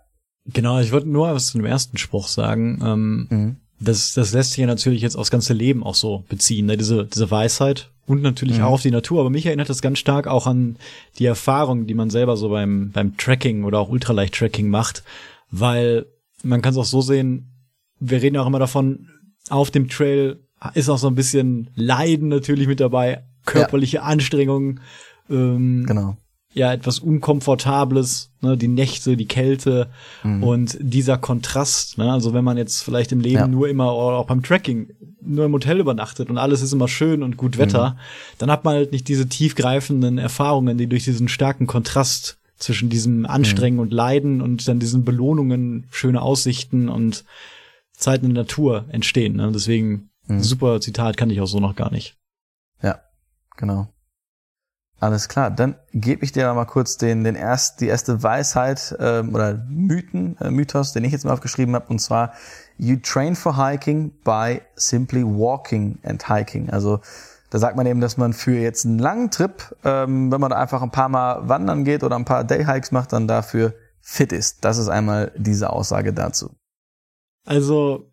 [0.45, 2.79] Genau, ich wollte nur was zu dem ersten Spruch sagen.
[2.83, 3.55] Ähm, Mhm.
[3.79, 6.77] das, das lässt sich ja natürlich jetzt aufs ganze Leben auch so beziehen, ne?
[6.77, 8.63] diese, diese Weisheit und natürlich Mhm.
[8.65, 9.19] auch auf die Natur.
[9.19, 10.77] Aber mich erinnert das ganz stark auch an
[11.19, 15.03] die Erfahrung, die man selber so beim, beim Tracking oder auch Ultraleicht-Tracking macht,
[15.51, 16.05] weil
[16.43, 17.51] man kann es auch so sehen,
[17.99, 19.09] wir reden ja auch immer davon,
[19.49, 20.39] auf dem Trail
[20.73, 24.79] ist auch so ein bisschen Leiden natürlich mit dabei, körperliche Anstrengungen,
[25.29, 26.17] ähm, Genau.
[26.53, 29.89] ja etwas Unkomfortables, ne, die Nächte, die Kälte
[30.41, 31.97] und dieser Kontrast.
[31.97, 33.47] Ne, also wenn man jetzt vielleicht im Leben Ja.
[33.47, 34.89] nur immer oder auch beim Tracking
[35.21, 37.97] nur im Hotel übernachtet und alles ist immer schön und gut Wetter,
[38.37, 43.25] dann hat man halt nicht diese tiefgreifenden Erfahrungen, die durch diesen starken Kontrast zwischen diesem
[43.25, 47.23] Anstrengen und Leiden und dann diesen Belohnungen, schöne Aussichten und
[47.93, 49.35] Zeiten in der Natur entstehen.
[49.35, 49.51] Ne?
[49.53, 52.17] Deswegen super Zitat kann ich auch so noch gar nicht.
[52.81, 53.01] Ja,
[53.55, 53.87] genau.
[54.99, 59.35] Alles klar, dann gebe ich dir mal kurz den, den erst, die erste Weisheit ähm,
[59.35, 62.33] oder Mythen, äh, Mythos, den ich jetzt mal aufgeschrieben habe, und zwar
[62.77, 66.71] You train for hiking by simply walking and hiking.
[66.71, 66.99] Also
[67.51, 70.57] da sagt man eben, dass man für jetzt einen langen Trip, ähm, wenn man da
[70.57, 74.65] einfach ein paar Mal wandern geht oder ein paar Dayhikes macht, dann dafür fit ist.
[74.65, 76.55] Das ist einmal diese Aussage dazu.
[77.45, 78.06] Also,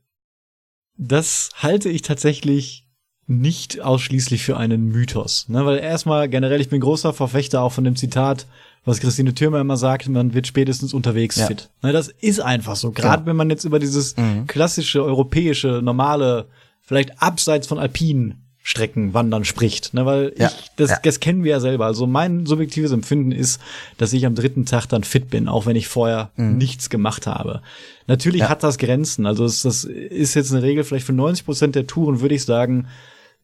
[0.97, 2.87] das halte ich tatsächlich
[3.27, 5.49] nicht ausschließlich für einen Mythos.
[5.49, 5.65] Ne?
[5.65, 8.47] Weil erstmal generell, ich bin großer Verfechter auch von dem Zitat,
[8.85, 11.47] was Christine Thürmer immer sagt, man wird spätestens unterwegs Ja.
[11.47, 11.71] fit.
[11.83, 12.91] Ne, das ist einfach so.
[12.91, 13.27] Gerade Genau.
[13.31, 14.47] wenn man jetzt über dieses Mhm.
[14.47, 16.49] klassische, europäische, normale,
[16.83, 19.93] vielleicht abseits von alpinen Strecken wandern spricht.
[19.93, 20.07] Ne?
[20.07, 20.47] Weil Ja.
[20.49, 20.97] ich, das, Ja.
[21.03, 21.85] das kennen wir ja selber.
[21.85, 23.61] Also mein subjektives Empfinden ist,
[23.99, 27.61] dass ich am dritten Tag dann fit bin, auch wenn ich vorher nichts gemacht habe.
[28.07, 28.45] Natürlich Mhm.
[28.45, 28.49] Ja.
[28.49, 29.27] hat das Grenzen.
[29.27, 32.45] Also es, das ist jetzt eine Regel vielleicht für 90 Prozent der Touren, würde ich
[32.45, 32.89] sagen,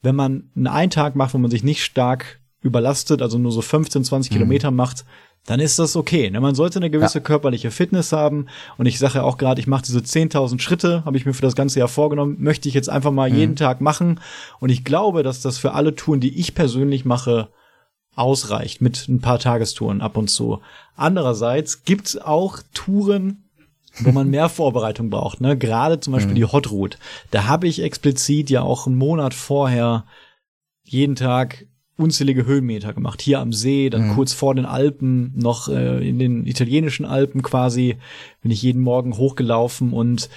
[0.03, 3.61] wenn man einen einen Tag macht, wo man sich nicht stark überlastet, also nur so
[3.61, 4.05] 15, Mhm.
[4.07, 5.05] 20 Kilometer macht,
[5.47, 6.31] dann ist das okay.
[6.31, 6.41] Ne?
[6.41, 8.47] Man sollte eine gewisse körperliche Fitness haben.
[8.77, 11.43] Und ich sage ja auch gerade, ich mache diese 10.000 Schritte, habe ich mir für
[11.43, 14.21] das ganze Jahr vorgenommen, möchte ich jetzt einfach mal jeden Tag machen.
[14.61, 17.49] Und ich glaube, dass das für alle Touren, die ich persönlich mache,
[18.15, 20.61] ausreicht mit ein paar Tagestouren ab und zu.
[20.95, 23.45] Andererseits gibt's auch Touren,
[24.01, 25.41] wo man mehr Vorbereitung braucht.
[25.41, 25.57] Ne?
[25.57, 26.99] Gerade zum Beispiel die Hot Route.
[27.31, 30.05] Da habe ich explizit ja auch einen Monat vorher
[30.85, 31.67] jeden Tag
[32.01, 33.21] unzählige Höhenmeter gemacht.
[33.23, 37.97] Hier am See, dann kurz vor den Alpen, noch äh, in den italienischen Alpen quasi,
[38.43, 40.29] bin ich jeden Morgen hochgelaufen und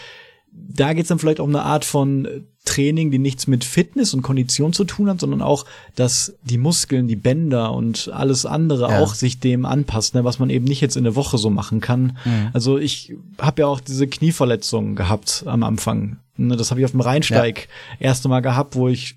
[0.51, 2.27] da geht's dann vielleicht um eine Art von
[2.65, 7.07] Training, die nichts mit Fitness und Kondition zu tun hat, sondern auch, dass die Muskeln,
[7.07, 8.99] die Bänder und alles andere Ja.
[9.01, 11.81] auch sich dem anpassen, ne, was man eben nicht jetzt in der Woche so machen
[11.81, 12.17] kann.
[12.53, 16.17] Also ich habe ja auch diese Knieverletzung gehabt am Anfang.
[16.37, 17.67] Ne, Das habe ich auf dem Rheinsteig
[17.99, 19.15] erste Mal gehabt, wo ich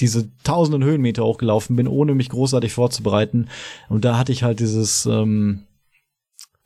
[0.00, 3.48] diese tausenden Höhenmeter hochgelaufen bin, ohne mich großartig vorzubereiten.
[3.88, 5.62] Und da hatte ich halt dieses ähm,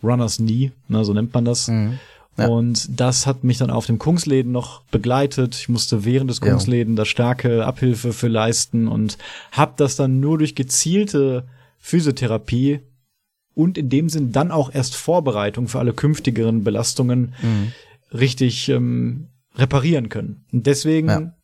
[0.02, 1.68] Runners Knee, ne, so nennt man das.
[1.68, 1.98] Mhm.
[2.36, 2.48] Ja.
[2.48, 5.54] Und das hat mich dann auf dem Kungsläden noch begleitet.
[5.54, 6.50] Ich musste während des Ja.
[6.50, 9.18] Kungsläden da starke Abhilfe für leisten und
[9.52, 11.44] habe das dann nur durch gezielte
[11.78, 12.80] Physiotherapie
[13.54, 17.72] und in dem Sinn dann auch erst Vorbereitung für alle künftigeren Belastungen mhm.
[18.12, 20.44] richtig ähm, reparieren können.
[20.52, 21.34] Und deswegen ja.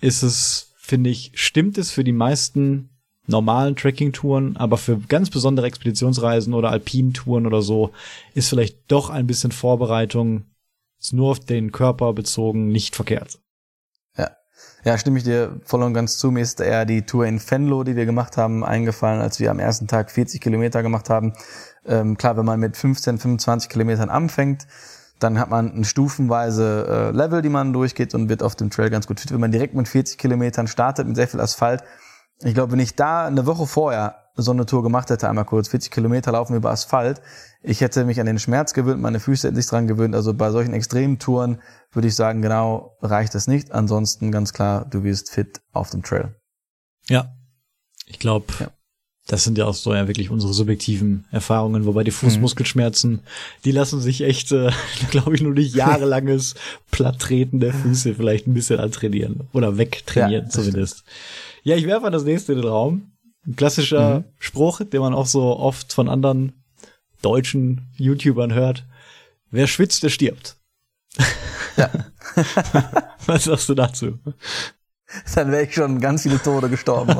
[0.00, 2.88] ist es, finde ich, stimmt es für die meisten
[3.26, 7.92] normalen Trekking-Touren, aber für ganz besondere Expeditionsreisen oder Alpin-Touren oder so
[8.34, 10.44] ist vielleicht doch ein bisschen Vorbereitung,
[10.98, 13.38] ist nur auf den Körper bezogen, nicht verkehrt.
[14.16, 14.30] Ja.
[14.82, 16.30] Ja, stimme ich dir voll und ganz zu.
[16.30, 19.58] Mir ist eher die Tour in Fenlo, die wir gemacht haben, eingefallen, als wir am
[19.58, 21.34] ersten Tag 40 Kilometer gemacht haben.
[21.84, 24.66] Ähm, klar, wenn man mit 15, 25 Kilometern anfängt,
[25.18, 28.90] dann hat man ein stufenweise äh, Level, die man durchgeht und wird auf dem Trail
[28.90, 29.32] ganz gut fit.
[29.32, 31.82] Wenn man direkt mit 40 Kilometern startet, mit sehr viel Asphalt,
[32.42, 35.68] ich glaube, wenn ich da eine Woche vorher so eine Tour gemacht hätte, einmal kurz
[35.68, 37.20] 40 Kilometer laufen über Asphalt,
[37.60, 40.14] ich hätte mich an den Schmerz gewöhnt, meine Füße hätten sich dran gewöhnt.
[40.14, 41.60] Also bei solchen extremen Touren
[41.92, 43.72] würde ich sagen, genau reicht das nicht.
[43.72, 46.36] Ansonsten ganz klar, du wirst fit auf dem Trail.
[47.08, 47.34] Ja,
[48.06, 48.68] ich glaube, ja.
[49.28, 53.20] Das sind ja auch so ja wirklich unsere subjektiven Erfahrungen, wobei die Fußmuskelschmerzen, mhm.
[53.64, 54.70] die lassen sich echt, äh,
[55.10, 56.54] glaube ich, nur durch jahrelanges
[56.90, 60.98] Platttreten der Füße vielleicht ein bisschen antrainieren oder wegtrainieren ja, zumindest.
[60.98, 61.64] Stimmt.
[61.64, 63.12] Ja, ich werfe das nächste in den Raum.
[63.46, 64.24] Ein klassischer mhm.
[64.38, 66.64] Spruch, den man auch so oft von anderen
[67.20, 68.86] deutschen YouTubern hört.
[69.50, 70.56] Wer schwitzt, der stirbt.
[71.76, 71.90] Ja.
[73.26, 74.18] Was sagst du dazu?
[75.34, 77.14] Dann wäre ich schon ganz viele Tode gestorben.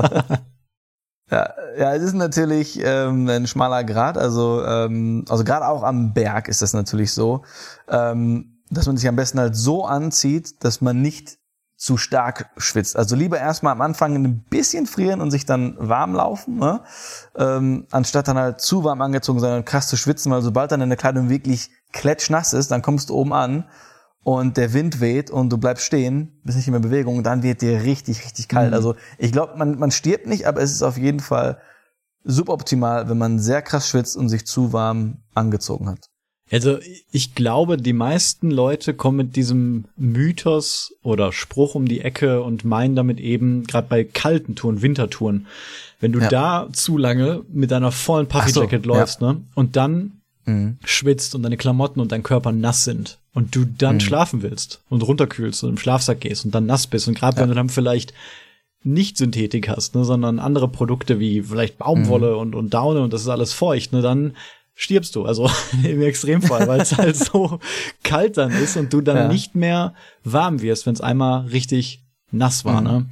[1.31, 4.17] Ja, ja, es ist natürlich ähm, ein schmaler Grad.
[4.17, 7.43] Also, ähm, also gerade auch am Berg ist das natürlich so,
[7.89, 11.39] ähm, dass man sich am besten halt so anzieht, dass man nicht
[11.77, 12.97] zu stark schwitzt.
[12.97, 16.81] Also lieber erstmal am Anfang ein bisschen frieren und sich dann warm laufen, ne?
[17.37, 20.81] ähm, anstatt dann halt zu warm angezogen sein und krass zu schwitzen, weil sobald dann
[20.81, 23.65] deine Kleidung wirklich klatschnass ist, dann kommst du oben an
[24.25, 27.63] und der Wind weht und du bleibst stehen, bist nicht mehr in Bewegung, dann wird
[27.63, 28.69] dir richtig, richtig kalt.
[28.69, 28.75] Mhm.
[28.75, 31.59] Also ich glaube, man, man stirbt nicht, aber es ist auf jeden Fall
[32.25, 36.11] suboptimal, wenn man sehr krass schwitzt und sich zu warm angezogen hat.
[36.51, 36.79] Also
[37.11, 42.65] ich glaube, die meisten Leute kommen mit diesem Mythos oder Spruch um die Ecke und
[42.65, 45.47] meinen damit eben, gerade bei kalten Touren, Wintertouren,
[46.01, 46.29] wenn du ja.
[46.29, 49.35] da zu lange mit deiner vollen Puffy-Jacket so, läufst, ja.
[49.35, 50.79] ne, und dann mhm.
[50.85, 54.01] schwitzt und deine Klamotten und dein Körper nass sind und du dann mhm.
[54.01, 57.43] schlafen willst und runterkühlst und im Schlafsack gehst und dann nass bist und gerade ja.
[57.43, 58.13] wenn du dann vielleicht
[58.83, 62.39] nicht Synthetik hast, ne, sondern andere Produkte wie vielleicht Baumwolle mhm.
[62.39, 64.35] und, und Daune und das ist alles feucht, ne, dann
[64.75, 65.25] stirbst du.
[65.25, 65.49] Also
[65.85, 67.61] im Extremfall, weil es halt so
[68.03, 69.29] kalt dann ist und du dann ja.
[69.29, 72.81] nicht mehr warm wirst, wenn es einmal richtig nass war.
[72.81, 72.87] Mhm.
[72.89, 73.07] Ne?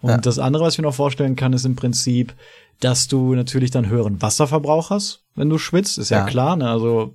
[0.00, 0.16] Und ja.
[0.16, 2.34] das andere, was ich mir noch vorstellen kann, ist im Prinzip,
[2.80, 6.56] dass du natürlich dann höheren Wasserverbrauch hast, wenn du schwitzt, ist ja, ja klar.
[6.56, 6.70] Ne?
[6.70, 7.14] Also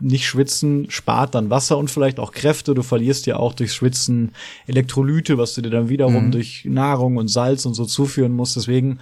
[0.00, 2.74] nicht schwitzen spart dann Wasser und vielleicht auch Kräfte.
[2.74, 4.32] Du verlierst ja auch durch Schwitzen
[4.66, 6.30] Elektrolyte, was du dir dann wiederum mhm.
[6.32, 8.56] durch Nahrung und Salz und so zuführen musst.
[8.56, 8.98] Deswegen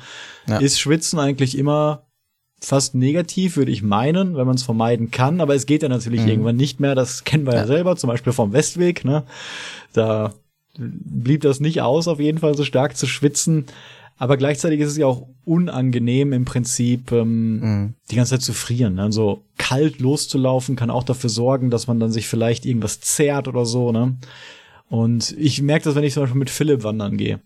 [0.47, 0.59] ja.
[0.59, 2.07] ist Schwitzen eigentlich immer
[2.61, 5.41] fast negativ, würde ich meinen, wenn man es vermeiden kann.
[5.41, 6.29] Aber es geht ja natürlich mhm.
[6.29, 6.95] irgendwann nicht mehr.
[6.95, 7.61] Das kennen wir ja.
[7.61, 9.05] ja selber, zum Beispiel vom Westweg.
[9.05, 9.25] Ne?
[9.93, 10.33] Da
[10.79, 13.67] blieb das nicht aus, auf jeden Fall so stark zu schwitzen.
[14.17, 17.95] Aber gleichzeitig ist es ja auch unangenehm im Prinzip, ähm, mhm.
[18.11, 18.99] die ganze Zeit zu frieren.
[18.99, 23.67] Also kalt loszulaufen kann auch dafür sorgen, dass man dann sich vielleicht irgendwas zerrt oder
[23.67, 23.91] so.
[23.93, 24.17] Ne?
[24.89, 27.41] Und ich merke das, wenn ich zum Beispiel mit Philipp wandern gehe.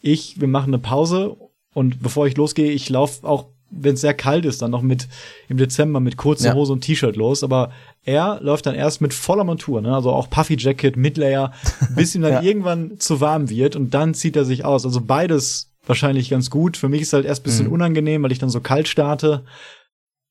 [0.00, 1.36] Ich, wir machen eine Pause
[1.74, 5.08] und bevor ich losgehe, ich laufe auch wenn es sehr kalt ist, dann noch mit
[5.48, 7.42] im Dezember mit kurzer Hose und T-Shirt los.
[7.42, 7.72] Aber
[8.04, 9.94] er läuft dann erst mit voller Montur, ne?
[9.94, 11.52] also auch Puffy Jacket, Midlayer,
[11.96, 12.42] bis ihm dann ja.
[12.42, 14.84] irgendwann zu warm wird und dann zieht er sich aus.
[14.84, 16.76] Also beides wahrscheinlich ganz gut.
[16.76, 17.72] Für mich ist halt erst bisschen mhm.
[17.72, 19.44] unangenehm, weil ich dann so kalt starte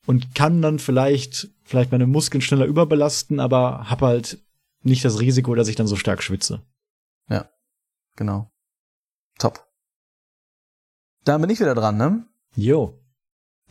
[0.05, 4.39] und kann dann vielleicht vielleicht meine Muskeln schneller überbelasten, aber hab halt
[4.83, 6.61] nicht das Risiko, dass ich dann so stark schwitze.
[7.27, 7.49] Ja,
[8.15, 8.51] genau.
[9.39, 9.67] Top.
[11.23, 12.25] Dann bin ich wieder dran, ne?
[12.55, 13.01] Jo.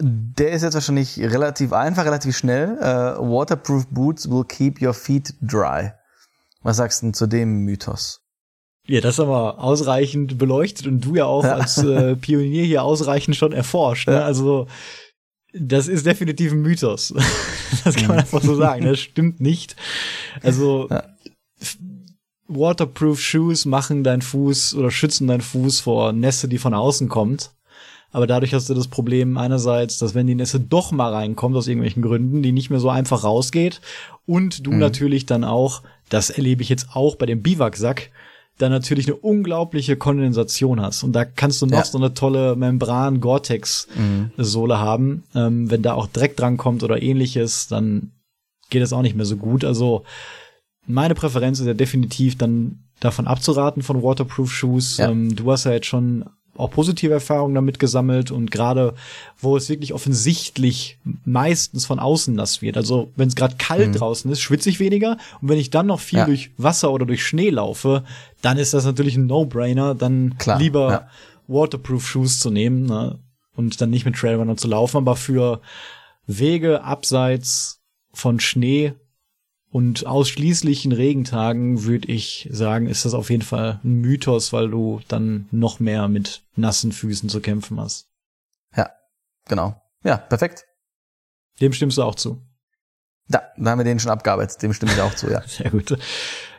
[0.00, 2.76] Der ist jetzt wahrscheinlich relativ einfach, relativ schnell.
[2.78, 5.92] Uh, waterproof boots will keep your feet dry.
[6.62, 8.23] Was sagst du denn zu dem Mythos?
[8.86, 13.36] Ja, das ist aber ausreichend beleuchtet und du ja auch als äh, Pionier hier ausreichend
[13.36, 14.08] schon erforscht.
[14.08, 14.22] Ne?
[14.22, 14.66] Also
[15.54, 17.14] das ist definitiv ein Mythos.
[17.84, 18.84] das kann man einfach so sagen.
[18.84, 19.76] Das stimmt nicht.
[20.42, 21.04] Also ja.
[22.46, 27.52] Waterproof Shoes machen deinen Fuß oder schützen deinen Fuß vor Nässe, die von außen kommt.
[28.10, 31.66] Aber dadurch hast du das Problem einerseits, dass wenn die Nässe doch mal reinkommt, aus
[31.66, 33.80] irgendwelchen Gründen, die nicht mehr so einfach rausgeht.
[34.26, 34.78] Und du mhm.
[34.78, 38.10] natürlich dann auch, das erlebe ich jetzt auch bei dem Biwaksack,
[38.58, 41.02] dann natürlich eine unglaubliche Kondensation hast.
[41.02, 41.84] Und da kannst du noch ja.
[41.84, 44.78] so eine tolle Membran Gore-Tex-Sohle mhm.
[44.78, 45.24] haben.
[45.34, 48.12] Ähm, wenn da auch Dreck dran kommt oder ähnliches, dann
[48.70, 49.64] geht es auch nicht mehr so gut.
[49.64, 50.04] Also
[50.86, 54.98] meine Präferenz ist ja definitiv dann davon abzuraten von Waterproof Shoes.
[54.98, 55.10] Ja.
[55.10, 56.24] Ähm, du hast ja jetzt schon
[56.56, 58.94] auch positive Erfahrungen damit gesammelt und gerade
[59.38, 62.76] wo es wirklich offensichtlich meistens von außen nass wird.
[62.76, 63.94] Also wenn es gerade kalt mhm.
[63.94, 66.26] draußen ist, schwitze ich weniger und wenn ich dann noch viel ja.
[66.26, 68.04] durch Wasser oder durch Schnee laufe,
[68.42, 71.08] dann ist das natürlich ein No-Brainer, dann Klar, lieber ja.
[71.48, 73.18] Waterproof Shoes zu nehmen ne?
[73.56, 75.60] und dann nicht mit Trailrunner zu laufen, aber für
[76.26, 77.80] Wege abseits
[78.12, 78.94] von Schnee
[79.74, 84.70] und ausschließlich in Regentagen würde ich sagen, ist das auf jeden Fall ein Mythos, weil
[84.70, 88.06] du dann noch mehr mit nassen Füßen zu kämpfen hast.
[88.76, 88.90] Ja,
[89.48, 89.82] genau.
[90.04, 90.64] Ja, perfekt.
[91.60, 92.40] Dem stimmst du auch zu.
[93.26, 94.62] Ja, da haben wir den schon abgearbeitet.
[94.62, 95.42] Dem stimme ich auch zu, ja.
[95.48, 95.98] Sehr gut.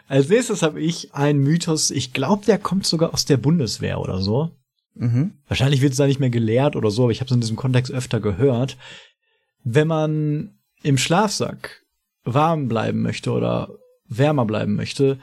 [0.10, 1.92] Als nächstes habe ich einen Mythos.
[1.92, 4.52] Ich glaube, der kommt sogar aus der Bundeswehr oder so.
[4.94, 5.38] Mhm.
[5.48, 7.56] Wahrscheinlich wird es da nicht mehr gelehrt oder so, aber ich habe es in diesem
[7.56, 8.76] Kontext öfter gehört.
[9.64, 11.85] Wenn man im Schlafsack
[12.26, 13.70] warm bleiben möchte oder
[14.08, 15.20] wärmer bleiben möchte,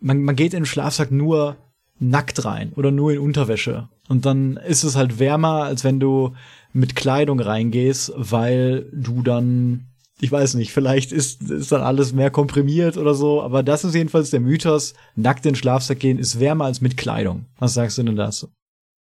[0.00, 1.56] man, man geht in den Schlafsack nur
[1.98, 3.88] nackt rein oder nur in Unterwäsche.
[4.08, 6.34] Und dann ist es halt wärmer, als wenn du
[6.72, 9.86] mit Kleidung reingehst, weil du dann,
[10.20, 13.94] ich weiß nicht, vielleicht ist, ist dann alles mehr komprimiert oder so, aber das ist
[13.94, 17.46] jedenfalls der Mythos, nackt in den Schlafsack gehen ist wärmer als mit Kleidung.
[17.58, 18.48] Was sagst du denn dazu?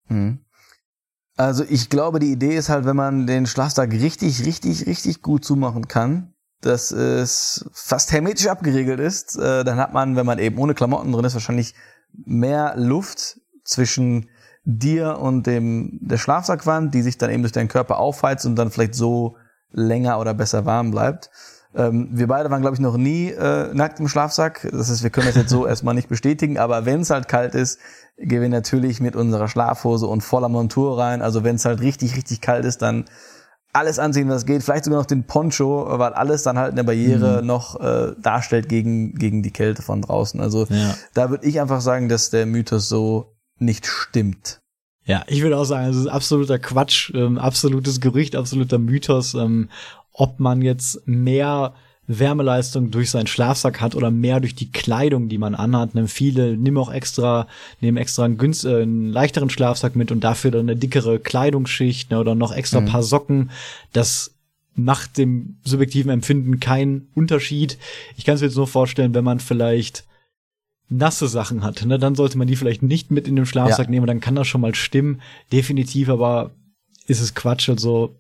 [0.08, 0.40] Hm.
[1.38, 5.46] Also ich glaube, die Idee ist halt, wenn man den Schlafsack richtig, richtig, richtig gut
[5.46, 6.31] zumachen kann,
[6.62, 11.12] dass es fast hermetisch abgeriegelt ist, äh, dann hat man, wenn man eben ohne Klamotten
[11.12, 11.74] drin ist, wahrscheinlich
[12.14, 14.30] mehr Luft zwischen
[14.64, 18.70] dir und dem der Schlafsackwand, die sich dann eben durch deinen Körper aufheizt und dann
[18.70, 19.38] vielleicht so
[19.72, 21.32] länger oder besser warm bleibt.
[21.74, 24.68] Ähm, wir beide waren, glaube ich, noch nie äh, nackt im Schlafsack.
[24.72, 27.56] Das heißt, wir können das jetzt so erstmal nicht bestätigen, aber wenn es halt kalt
[27.56, 27.80] ist,
[28.18, 31.22] gehen wir natürlich mit unserer Schlafhose und voller Montur rein.
[31.22, 33.06] Also wenn es halt richtig, richtig kalt ist, dann
[33.74, 37.42] alles anziehen, was geht, vielleicht sogar noch den Poncho, weil alles dann halt eine Barriere
[37.42, 37.48] mhm.
[37.48, 40.40] noch äh, darstellt gegen, gegen die Kälte von draußen.
[40.42, 40.96] Also ja.
[41.14, 44.62] da würde ich einfach sagen, dass der Mythos so nicht stimmt.
[45.06, 49.70] Ja, ich würde auch sagen, es ist absoluter Quatsch, ähm, absolutes Gerücht, absoluter Mythos, ähm,
[50.14, 51.74] ob man jetzt mehr
[52.20, 55.96] Wärmeleistung durch seinen Schlafsack hat oder mehr durch die Kleidung, die man anhat.
[55.96, 57.48] Ne, viele nehmen auch extra,
[57.80, 62.12] nehmen extra einen, günst, äh, einen leichteren Schlafsack mit und dafür dann eine dickere Kleidungsschicht
[62.12, 62.86] ne, oder noch extra mhm.
[62.86, 63.52] paar Socken.
[63.94, 64.34] Das
[64.76, 67.78] macht dem subjektiven Empfinden keinen Unterschied.
[68.18, 70.06] Ich kann es mir jetzt nur vorstellen, wenn man vielleicht
[70.90, 73.92] nasse Sachen hat, ne, dann sollte man die vielleicht nicht mit in den Schlafsack ja.
[73.92, 75.22] nehmen, dann kann das schon mal stimmen.
[75.52, 76.52] Definitiv, aber
[77.08, 77.70] ist es Quatsch.
[77.70, 78.16] Also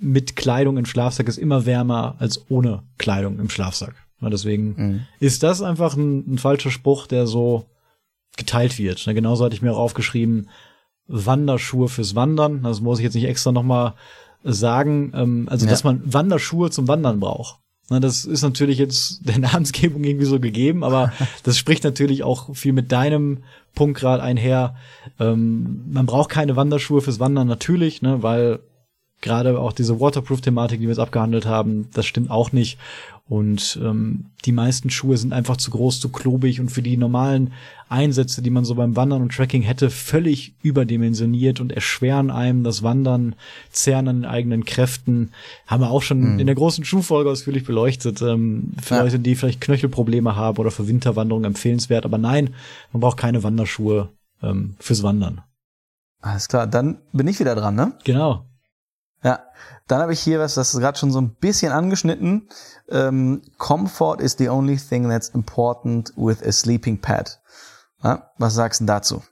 [0.00, 3.94] mit Kleidung im Schlafsack ist immer wärmer als ohne Kleidung im Schlafsack.
[4.20, 5.00] Ja, deswegen mhm.
[5.18, 7.66] ist das einfach ein, ein, falscher Spruch, der so
[8.36, 9.04] geteilt wird.
[9.04, 10.48] Ja, genauso hatte ich mir auch aufgeschrieben,
[11.06, 12.62] Wanderschuhe fürs Wandern.
[12.62, 13.94] Das muss ich jetzt nicht extra nochmal
[14.42, 15.12] sagen.
[15.14, 15.70] Ähm, also, ja.
[15.70, 17.58] dass man Wanderschuhe zum Wandern braucht.
[17.88, 22.54] Na, das ist natürlich jetzt der Namensgebung irgendwie so gegeben, aber das spricht natürlich auch
[22.54, 23.38] viel mit deinem
[23.74, 24.76] Punkt gerade einher.
[25.18, 28.60] Ähm, man braucht keine Wanderschuhe fürs Wandern natürlich, ne, weil
[29.20, 32.78] gerade auch diese Waterproof-Thematik, die wir jetzt abgehandelt haben, das stimmt auch nicht.
[33.30, 37.52] Und ähm, die meisten Schuhe sind einfach zu groß, zu klobig und für die normalen
[37.88, 42.82] Einsätze, die man so beim Wandern und Tracking hätte, völlig überdimensioniert und erschweren einem das
[42.82, 43.36] Wandern,
[43.70, 45.30] zehren an den eigenen Kräften.
[45.68, 46.40] Haben wir auch schon mhm.
[46.40, 48.20] in der großen Schuhfolge ausführlich beleuchtet.
[48.20, 49.02] Ähm, für ja.
[49.02, 52.04] Leute, die vielleicht Knöchelprobleme haben oder für Winterwanderungen empfehlenswert.
[52.04, 52.50] Aber nein,
[52.92, 54.08] man braucht keine Wanderschuhe
[54.42, 55.42] ähm, fürs Wandern.
[56.20, 57.92] Alles klar, dann bin ich wieder dran, ne?
[58.02, 58.49] Genau.
[59.22, 59.40] Ja,
[59.86, 62.48] dann habe ich hier was, das ist gerade schon so ein bisschen angeschnitten.
[62.88, 67.40] Ähm, Comfort is the only thing that's important with a sleeping pad.
[68.02, 69.22] Ja, was sagst du dazu?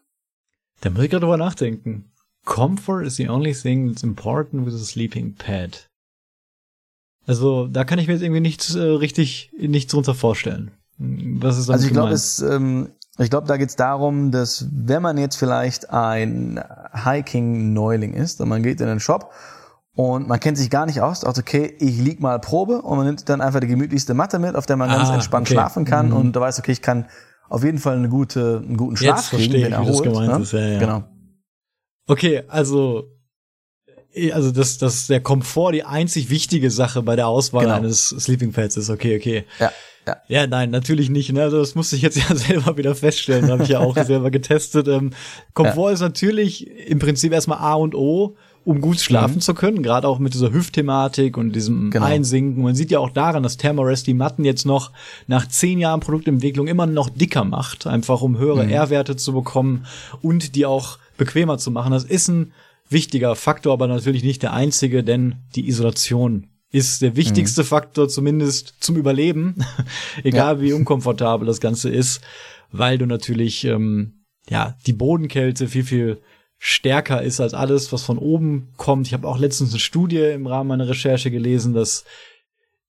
[0.81, 2.13] Da muss ich gerade drüber nachdenken.
[2.45, 5.89] Comfort is the only thing that's important with a sleeping pad.
[7.27, 10.71] Also da kann ich mir jetzt irgendwie nichts äh, richtig nichts drunter vorstellen.
[10.99, 15.03] Was ist also ich glaube, es ähm, ich glaube, da geht es darum, dass wenn
[15.03, 16.63] man jetzt vielleicht ein
[16.93, 19.33] Hiking-Neuling ist und man geht in den Shop
[19.99, 23.05] und man kennt sich gar nicht aus, dachte, okay, ich lieg mal Probe und man
[23.05, 25.55] nimmt dann einfach die gemütlichste Matte mit, auf der man ah, ganz entspannt okay.
[25.55, 26.17] schlafen kann mhm.
[26.17, 27.07] und du weißt, okay, ich kann
[27.49, 30.07] auf jeden Fall eine gute, einen guten Schlaf Jetzt kriegen, wenn er holt.
[30.07, 30.39] Ne?
[30.41, 30.79] Ist, ja, ja.
[30.79, 31.03] Genau.
[32.07, 33.09] Okay, also
[34.15, 37.79] eh, also dass dass der Komfort die einzig wichtige Sache bei der Auswahl genau.
[37.79, 38.91] eines Sleeping Pads ist.
[38.91, 39.47] Okay, okay.
[39.59, 39.73] Ja.
[40.07, 40.17] Ja.
[40.29, 41.33] ja, nein, natürlich nicht.
[41.33, 41.43] Ne?
[41.43, 43.51] Also das musste ich jetzt ja selber wieder feststellen.
[43.51, 44.87] Habe ich ja auch selber getestet.
[44.87, 45.11] Ähm,
[45.55, 45.95] Komfort ja.
[45.95, 48.37] ist natürlich im Prinzip erstmal A und O
[48.69, 49.41] um gut schlafen mhm.
[49.41, 52.05] zu können, gerade auch mit dieser Hüftthematik und diesem genau.
[52.05, 52.63] Einsinken.
[52.63, 54.93] Man sieht ja auch daran, dass Thermarest die Matten jetzt noch
[55.27, 58.71] nach zehn Jahren Produktentwicklung immer noch dicker macht, einfach um höhere mhm.
[58.71, 59.87] R-Werte zu bekommen
[60.21, 61.93] und die auch bequemer zu machen.
[61.93, 62.53] Das ist ein
[62.91, 67.69] wichtiger Faktor, aber natürlich nicht der einzige, denn die Isolation ist der wichtigste mhm.
[67.69, 69.65] Faktor, zumindest zum Überleben,
[70.25, 70.61] egal ja.
[70.61, 72.21] wie unkomfortabel das Ganze ist,
[72.71, 76.21] weil du natürlich ähm, ja die Bodenkälte viel viel
[76.59, 79.07] stärker ist als alles, was von oben kommt.
[79.07, 82.05] Ich habe auch letztens eine Studie im Rahmen meiner Recherche gelesen, dass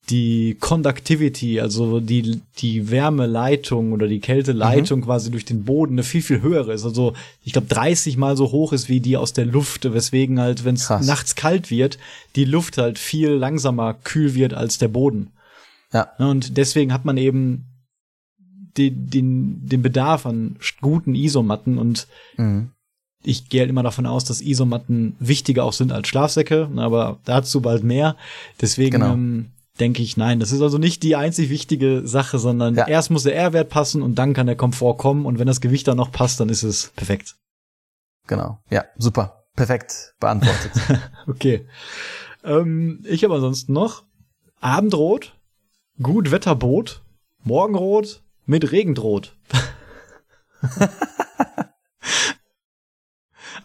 [0.09, 5.03] die Conductivity, also die, die Wärmeleitung oder die Kälteleitung mhm.
[5.05, 6.84] quasi durch den Boden eine viel, viel höhere ist.
[6.84, 7.13] Also
[7.43, 10.76] ich glaube 30 mal so hoch ist wie die aus der Luft, weswegen halt, wenn
[10.76, 11.99] es nachts kalt wird,
[12.36, 15.32] die Luft halt viel langsamer kühl wird als der Boden.
[15.93, 16.09] Ja.
[16.17, 17.65] Und deswegen hat man eben
[18.78, 22.07] den, den, den Bedarf an guten Isomatten und
[22.38, 22.72] mhm.
[23.24, 27.61] Ich gehe halt immer davon aus, dass Isomatten wichtiger auch sind als Schlafsäcke, aber dazu
[27.61, 28.15] bald mehr.
[28.61, 29.13] Deswegen genau.
[29.13, 32.88] ähm, denke ich, nein, das ist also nicht die einzig wichtige Sache, sondern ja.
[32.88, 35.88] erst muss der R-Wert passen und dann kann der Komfort kommen und wenn das Gewicht
[35.88, 37.36] dann noch passt, dann ist es perfekt.
[38.28, 40.72] Genau, ja, super, perfekt beantwortet.
[41.28, 41.67] okay.
[42.43, 44.03] Ähm, ich habe ansonsten noch
[44.61, 45.36] Abendrot,
[46.01, 47.01] Gutwetterboot,
[47.43, 49.36] Morgenrot mit Regendrot.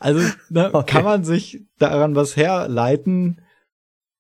[0.01, 0.20] also
[0.51, 0.92] ne, okay.
[0.92, 3.40] kann man sich daran was herleiten,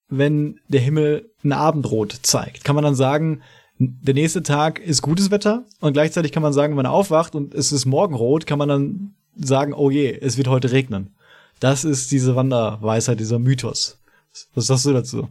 [0.08, 2.64] wenn der Himmel ein Abendrot zeigt?
[2.64, 3.42] Kann man dann sagen,
[3.78, 7.54] der nächste Tag ist gutes Wetter und gleichzeitig kann man sagen, wenn man aufwacht und
[7.54, 11.14] es ist Morgenrot, kann man dann sagen, oh je, es wird heute regnen.
[11.60, 13.98] Das ist diese Wanderweisheit, dieser Mythos.
[14.54, 15.28] Was sagst du dazu?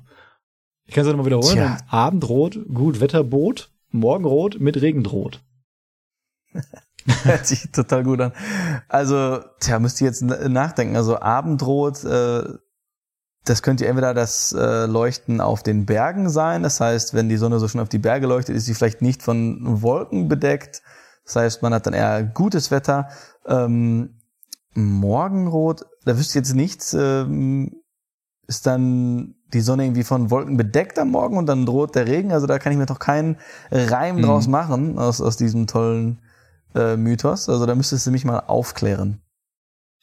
[0.85, 1.53] Ich kann es nochmal wiederholen.
[1.53, 1.77] Tja.
[1.87, 5.41] Abendrot, gut Wetterboot, Morgenrot mit Regendrot.
[7.23, 8.33] Hört sich total gut an.
[8.87, 10.95] Also, tja, müsst ihr jetzt nachdenken.
[10.95, 12.43] Also Abendrot, äh,
[13.45, 16.63] das könnte entweder das äh, Leuchten auf den Bergen sein.
[16.63, 19.21] Das heißt, wenn die Sonne so schon auf die Berge leuchtet, ist sie vielleicht nicht
[19.21, 20.81] von Wolken bedeckt.
[21.25, 23.09] Das heißt, man hat dann eher gutes Wetter.
[23.45, 24.21] Ähm,
[24.73, 26.93] Morgenrot, da wüsste ich jetzt nichts.
[26.93, 27.83] Ähm,
[28.47, 32.31] ist dann die Sonne irgendwie von Wolken bedeckt am Morgen und dann droht der Regen.
[32.31, 33.37] Also da kann ich mir doch keinen
[33.71, 34.21] Reim mhm.
[34.23, 36.21] draus machen aus, aus diesem tollen
[36.97, 37.49] Mythos.
[37.49, 39.21] Also da müsstest du mich mal aufklären.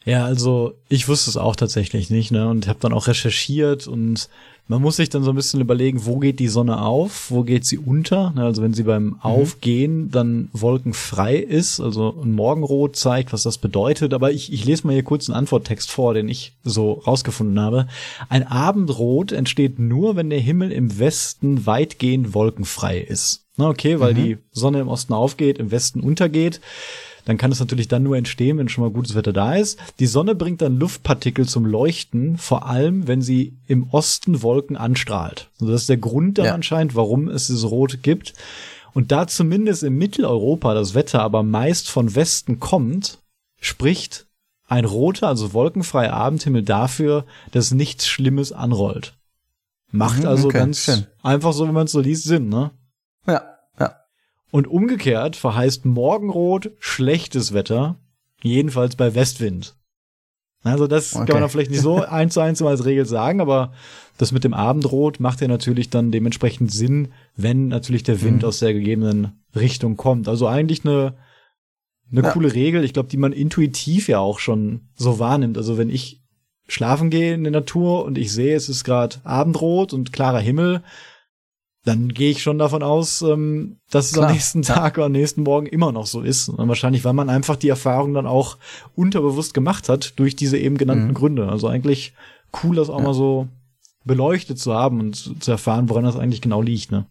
[0.04, 2.48] Ja, also ich wusste es auch tatsächlich nicht, ne?
[2.48, 4.30] Und habe dann auch recherchiert und
[4.70, 7.64] man muss sich dann so ein bisschen überlegen, wo geht die Sonne auf, wo geht
[7.64, 8.32] sie unter.
[8.36, 8.44] Ne?
[8.44, 9.16] Also wenn sie beim mhm.
[9.20, 14.14] Aufgehen dann wolkenfrei ist, also ein Morgenrot zeigt, was das bedeutet.
[14.14, 17.88] Aber ich, ich lese mal hier kurz einen Antworttext vor, den ich so rausgefunden habe.
[18.28, 23.46] Ein Abendrot entsteht nur, wenn der Himmel im Westen weitgehend wolkenfrei ist.
[23.56, 24.18] Na, okay, weil mhm.
[24.18, 26.60] die Sonne im Osten aufgeht, im Westen untergeht
[27.30, 29.78] dann kann es natürlich dann nur entstehen, wenn schon mal gutes Wetter da ist.
[30.00, 35.48] Die Sonne bringt dann Luftpartikel zum Leuchten, vor allem wenn sie im Osten Wolken anstrahlt.
[35.60, 36.54] Also das ist der Grund dann ja.
[36.54, 38.34] anscheinend, warum es das Rot gibt.
[38.94, 43.18] Und da zumindest in Mitteleuropa das Wetter aber meist von Westen kommt,
[43.60, 44.26] spricht
[44.66, 49.14] ein roter, also wolkenfreier Abendhimmel dafür, dass nichts Schlimmes anrollt.
[49.92, 51.06] Macht mhm, also okay, ganz schön.
[51.22, 52.72] einfach so, wenn man es so liest, Sinn, ne?
[53.24, 53.59] Ja.
[54.50, 57.96] Und umgekehrt verheißt Morgenrot schlechtes Wetter,
[58.42, 59.76] jedenfalls bei Westwind.
[60.62, 61.32] Also das okay.
[61.32, 63.72] kann man vielleicht nicht so eins zu eins als Regel sagen, aber
[64.18, 68.48] das mit dem Abendrot macht ja natürlich dann dementsprechend Sinn, wenn natürlich der Wind mhm.
[68.48, 70.28] aus der gegebenen Richtung kommt.
[70.28, 71.14] Also eigentlich eine,
[72.10, 72.30] eine ja.
[72.30, 75.56] coole Regel, ich glaube, die man intuitiv ja auch schon so wahrnimmt.
[75.56, 76.22] Also wenn ich
[76.68, 80.82] schlafen gehe in der Natur und ich sehe, es ist gerade Abendrot und klarer Himmel,
[81.84, 85.00] dann gehe ich schon davon aus, ähm, dass es Klar, am nächsten Tag ja.
[85.00, 86.48] oder am nächsten Morgen immer noch so ist.
[86.48, 88.58] Und wahrscheinlich, weil man einfach die Erfahrung dann auch
[88.94, 91.14] unterbewusst gemacht hat durch diese eben genannten mhm.
[91.14, 91.48] Gründe.
[91.48, 92.12] Also eigentlich
[92.62, 93.04] cool, das auch ja.
[93.04, 93.48] mal so
[94.04, 97.06] beleuchtet zu haben und zu erfahren, woran das eigentlich genau liegt, ne?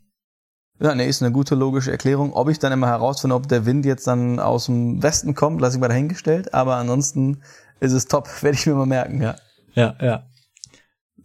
[0.82, 2.32] Ja, ne, ist eine gute logische Erklärung.
[2.34, 5.76] Ob ich dann immer herausfinde, ob der Wind jetzt dann aus dem Westen kommt, lasse
[5.76, 6.53] ich mal dahingestellt.
[6.53, 7.41] Aber ansonsten
[7.80, 9.36] ist es top, werde ich mir mal merken, ja.
[9.76, 10.24] Ja, ja.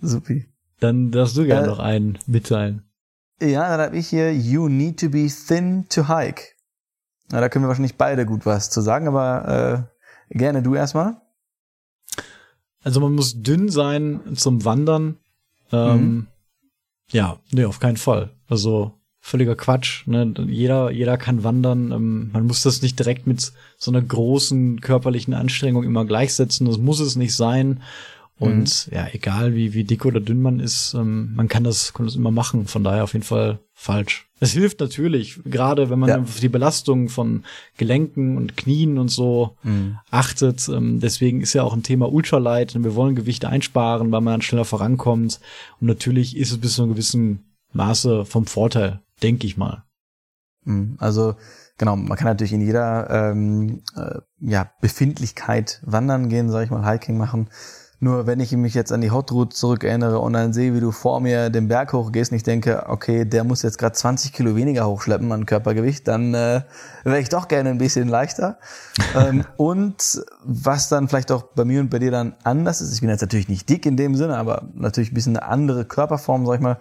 [0.01, 0.47] Supi.
[0.80, 2.82] Dann darfst du gerne äh, noch einen mitteilen.
[3.41, 6.55] Ja, dann habe ich hier You need to be thin to hike.
[7.30, 9.89] Na, da können wir wahrscheinlich beide gut was zu sagen, aber
[10.30, 11.16] äh, gerne du erstmal.
[12.82, 15.18] Also man muss dünn sein zum Wandern.
[15.72, 16.26] Ähm, mhm.
[17.11, 18.30] Ja, nee, auf keinen Fall.
[18.49, 20.07] Also völliger Quatsch.
[20.07, 20.35] Ne?
[20.47, 21.93] Jeder, jeder kann wandern.
[21.93, 26.66] Ähm, man muss das nicht direkt mit so einer großen körperlichen Anstrengung immer gleichsetzen.
[26.66, 27.82] Das muss es nicht sein.
[28.39, 28.97] Und mhm.
[28.97, 32.16] ja, egal wie, wie dick oder dünn man ist, ähm, man kann das, kann das
[32.16, 32.66] immer machen.
[32.66, 34.28] Von daher auf jeden Fall falsch.
[34.41, 36.20] Es hilft natürlich, gerade wenn man ja.
[36.20, 37.45] auf die Belastung von
[37.76, 39.99] Gelenken und Knien und so mhm.
[40.11, 40.68] achtet.
[40.68, 42.74] Ähm, deswegen ist ja auch ein Thema Ultralight.
[42.82, 45.41] Wir wollen Gewichte einsparen, weil man dann schneller vorankommt.
[45.80, 49.85] Und natürlich ist es bis zu einem gewissen Maße vom Vorteil, denke ich mal.
[50.64, 50.97] Mhm.
[50.99, 51.37] Also
[51.78, 56.85] genau, man kann natürlich in jeder ähm, äh, ja, Befindlichkeit wandern gehen, sag ich mal,
[56.85, 57.49] Hiking machen
[58.05, 60.90] Nur wenn ich mich jetzt an die Hot Route zurückerinnere und dann sehe, wie du
[60.90, 64.57] vor mir den Berg hochgehst und ich denke, okay, der muss jetzt gerade 20 Kilo
[64.57, 66.61] weniger hochschleppen an Körpergewicht, dann äh,
[67.05, 68.59] wäre ich doch gerne ein bisschen leichter.
[69.16, 73.00] ähm, und was dann vielleicht auch bei mir und bei dir dann anders ist, ich
[73.00, 76.44] bin jetzt natürlich nicht dick in dem Sinne, aber natürlich ein bisschen eine andere Körperform,
[76.44, 76.76] sag ich mal.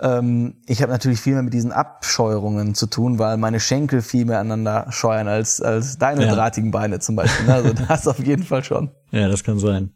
[0.00, 4.24] Ähm, ich habe natürlich viel mehr mit diesen Abscheuerungen zu tun, weil meine Schenkel viel
[4.24, 6.34] mehr aneinander scheuern als, als deine ja.
[6.34, 7.48] drahtigen Beine zum Beispiel.
[7.48, 8.90] Also das auf jeden Fall schon.
[9.12, 9.92] Ja, das kann sein.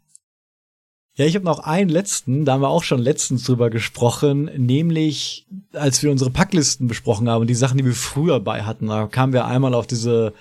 [1.18, 5.48] Ja, ich habe noch einen letzten, da haben wir auch schon letztens drüber gesprochen, nämlich
[5.72, 9.32] als wir unsere Packlisten besprochen haben, die Sachen, die wir früher bei hatten, da kamen
[9.32, 10.32] wir einmal auf diese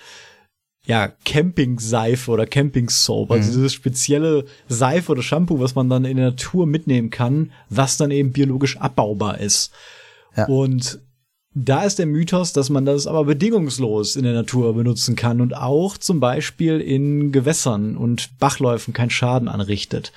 [0.86, 3.54] ja, Camping-Seife oder Camping-Soap, also mhm.
[3.56, 8.12] diese spezielle Seife oder Shampoo, was man dann in der Natur mitnehmen kann, was dann
[8.12, 9.72] eben biologisch abbaubar ist.
[10.36, 10.46] Ja.
[10.46, 11.00] Und
[11.54, 15.56] da ist der Mythos, dass man das aber bedingungslos in der Natur benutzen kann und
[15.56, 20.12] auch zum Beispiel in Gewässern und Bachläufen keinen Schaden anrichtet.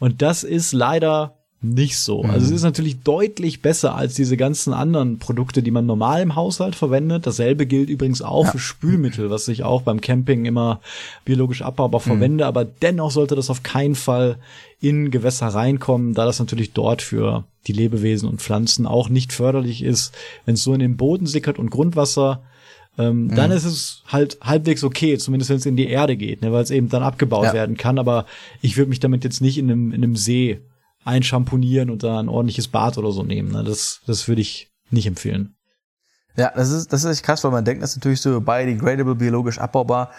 [0.00, 2.22] Und das ist leider nicht so.
[2.22, 2.30] Mhm.
[2.30, 6.34] Also es ist natürlich deutlich besser als diese ganzen anderen Produkte, die man normal im
[6.34, 7.26] Haushalt verwendet.
[7.26, 8.52] Dasselbe gilt übrigens auch ja.
[8.52, 10.80] für Spülmittel, was ich auch beim Camping immer
[11.26, 12.04] biologisch abbaubar mhm.
[12.04, 12.46] verwende.
[12.46, 14.38] Aber dennoch sollte das auf keinen Fall
[14.80, 19.82] in Gewässer reinkommen, da das natürlich dort für die Lebewesen und Pflanzen auch nicht förderlich
[19.82, 20.14] ist.
[20.46, 22.42] Wenn es so in den Boden sickert und Grundwasser
[23.00, 23.34] ähm, mhm.
[23.34, 26.62] dann ist es halt halbwegs okay, zumindest wenn es in die Erde geht, ne, weil
[26.62, 27.52] es eben dann abgebaut ja.
[27.54, 27.98] werden kann.
[27.98, 28.26] Aber
[28.60, 30.60] ich würde mich damit jetzt nicht in einem, in einem See
[31.04, 33.52] einschamponieren und da ein ordentliches Bad oder so nehmen.
[33.52, 33.64] Ne?
[33.64, 35.56] Das, das würde ich nicht empfehlen.
[36.36, 39.14] Ja, das ist, das ist echt krass, weil man denkt, das ist natürlich so biodegradable,
[39.14, 40.10] biologisch abbaubar,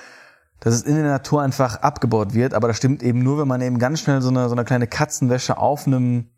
[0.59, 3.61] dass es in der Natur einfach abgebaut wird, aber das stimmt eben nur, wenn man
[3.61, 6.29] eben ganz schnell so eine, so eine kleine Katzenwäsche auf einem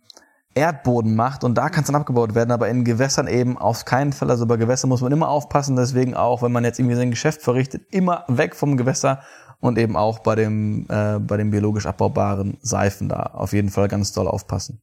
[0.56, 4.14] Erdboden macht und da kann es dann abgebaut werden, aber in Gewässern eben auf keinen
[4.14, 4.30] Fall.
[4.30, 7.42] Also bei Gewässern muss man immer aufpassen, deswegen auch, wenn man jetzt irgendwie sein Geschäft
[7.42, 9.22] verrichtet, immer weg vom Gewässer
[9.60, 13.88] und eben auch bei dem, äh, bei den biologisch abbaubaren Seifen da auf jeden Fall
[13.88, 14.82] ganz doll aufpassen.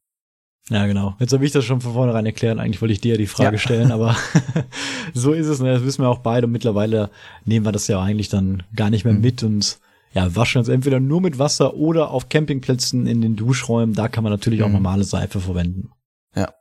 [0.71, 1.15] Ja, genau.
[1.19, 2.59] Jetzt habe ich das schon von vornherein erklärt.
[2.59, 3.59] Eigentlich wollte ich dir ja die Frage ja.
[3.59, 4.17] stellen, aber
[5.15, 5.61] so ist es.
[5.61, 5.73] Ne?
[5.73, 6.47] Das wissen wir auch beide.
[6.47, 7.11] Und mittlerweile
[7.45, 9.21] nehmen wir das ja eigentlich dann gar nicht mehr mhm.
[9.21, 9.81] mit und
[10.13, 13.95] ja, waschen uns entweder nur mit Wasser oder auf Campingplätzen in den Duschräumen.
[13.95, 14.75] Da kann man natürlich auch mhm.
[14.75, 15.91] normale Seife verwenden.
[16.35, 16.53] Ja.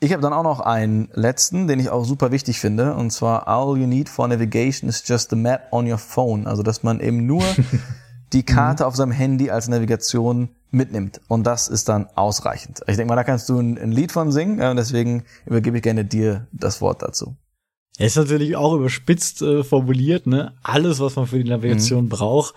[0.00, 3.48] Ich habe dann auch noch einen letzten, den ich auch super wichtig finde, und zwar
[3.48, 6.46] All you need for navigation is just the map on your phone.
[6.46, 7.44] Also, dass man eben nur
[8.32, 8.88] die Karte mhm.
[8.88, 11.20] auf seinem Handy als Navigation mitnimmt.
[11.28, 12.80] Und das ist dann ausreichend.
[12.88, 15.82] Ich denke mal, da kannst du ein, ein Lied von singen, äh, deswegen übergebe ich
[15.82, 17.36] gerne dir das Wort dazu.
[17.98, 20.52] Er ist natürlich auch überspitzt äh, formuliert, ne?
[20.62, 22.08] Alles, was man für die Navigation mhm.
[22.10, 22.54] braucht.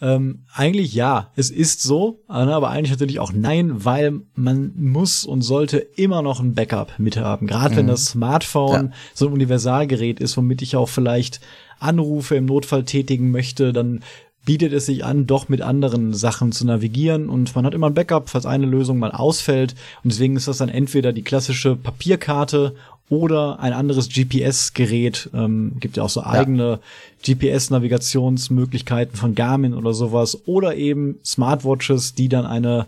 [0.00, 5.24] Ähm, eigentlich ja, es ist so, äh, aber eigentlich natürlich auch nein, weil man muss
[5.24, 7.46] und sollte immer noch ein Backup mithaben.
[7.46, 7.78] Gerade mhm.
[7.78, 8.92] wenn das Smartphone ja.
[9.14, 11.40] so ein Universalgerät ist, womit ich auch vielleicht
[11.78, 14.02] Anrufe im Notfall tätigen möchte, dann
[14.46, 17.94] bietet es sich an, doch mit anderen Sachen zu navigieren und man hat immer ein
[17.94, 22.74] Backup, falls eine Lösung mal ausfällt und deswegen ist das dann entweder die klassische Papierkarte
[23.08, 25.30] oder ein anderes GPS-Gerät.
[25.32, 26.80] Ähm, gibt ja auch so eigene
[27.24, 27.34] ja.
[27.34, 30.46] GPS-Navigationsmöglichkeiten von Garmin oder sowas.
[30.46, 32.86] Oder eben Smartwatches, die dann eine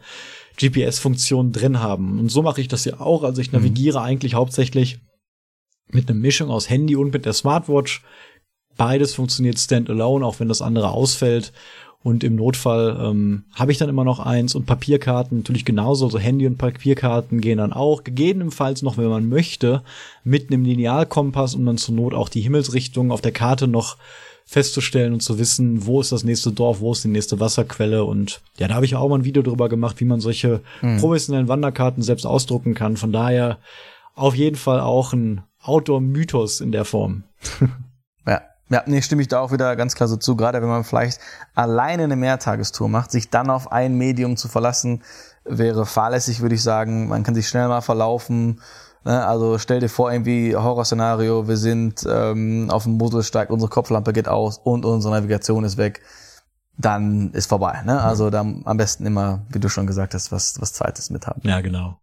[0.59, 2.19] GPS-Funktion drin haben.
[2.19, 3.23] Und so mache ich das ja auch.
[3.23, 3.59] Also ich mhm.
[3.59, 4.05] navigiere mhm.
[4.05, 4.99] eigentlich hauptsächlich
[5.91, 8.03] mit einer Mischung aus Handy und mit der Smartwatch.
[8.79, 11.53] Beides funktioniert standalone, auch wenn das andere ausfällt.
[12.03, 16.07] Und im Notfall ähm, habe ich dann immer noch eins und Papierkarten natürlich genauso.
[16.07, 18.05] Also Handy und Papierkarten gehen dann auch.
[18.05, 19.83] Gegebenenfalls noch, wenn man möchte,
[20.23, 23.97] mit einem Linealkompass, um dann zur Not auch die Himmelsrichtung auf der Karte noch
[24.47, 28.05] festzustellen und zu wissen, wo ist das nächste Dorf, wo ist die nächste Wasserquelle.
[28.05, 30.99] Und ja, da habe ich auch mal ein Video drüber gemacht, wie man solche mhm.
[30.99, 32.97] professionellen Wanderkarten selbst ausdrucken kann.
[32.97, 33.59] Von daher
[34.15, 37.25] auf jeden Fall auch ein Outdoor-Mythos in der Form.
[38.71, 40.37] Ja, nee, stimme ich da auch wieder ganz klar so zu.
[40.37, 41.21] Gerade wenn man vielleicht
[41.55, 45.03] alleine eine Mehrtagestour macht, sich dann auf ein Medium zu verlassen,
[45.45, 47.09] wäre fahrlässig, würde ich sagen.
[47.09, 48.61] Man kann sich schnell mal verlaufen.
[49.05, 49.27] Ne?
[49.27, 54.29] Also stell dir vor, irgendwie Horrorszenario, wir sind ähm, auf dem Moselsteig, unsere Kopflampe geht
[54.29, 56.03] aus und unsere Navigation ist weg.
[56.77, 57.83] Dann ist vorbei.
[57.85, 58.01] Ne?
[58.01, 61.41] Also dann am besten immer, wie du schon gesagt hast, was, was Zweites mit haben.
[61.45, 61.99] Ja, genau.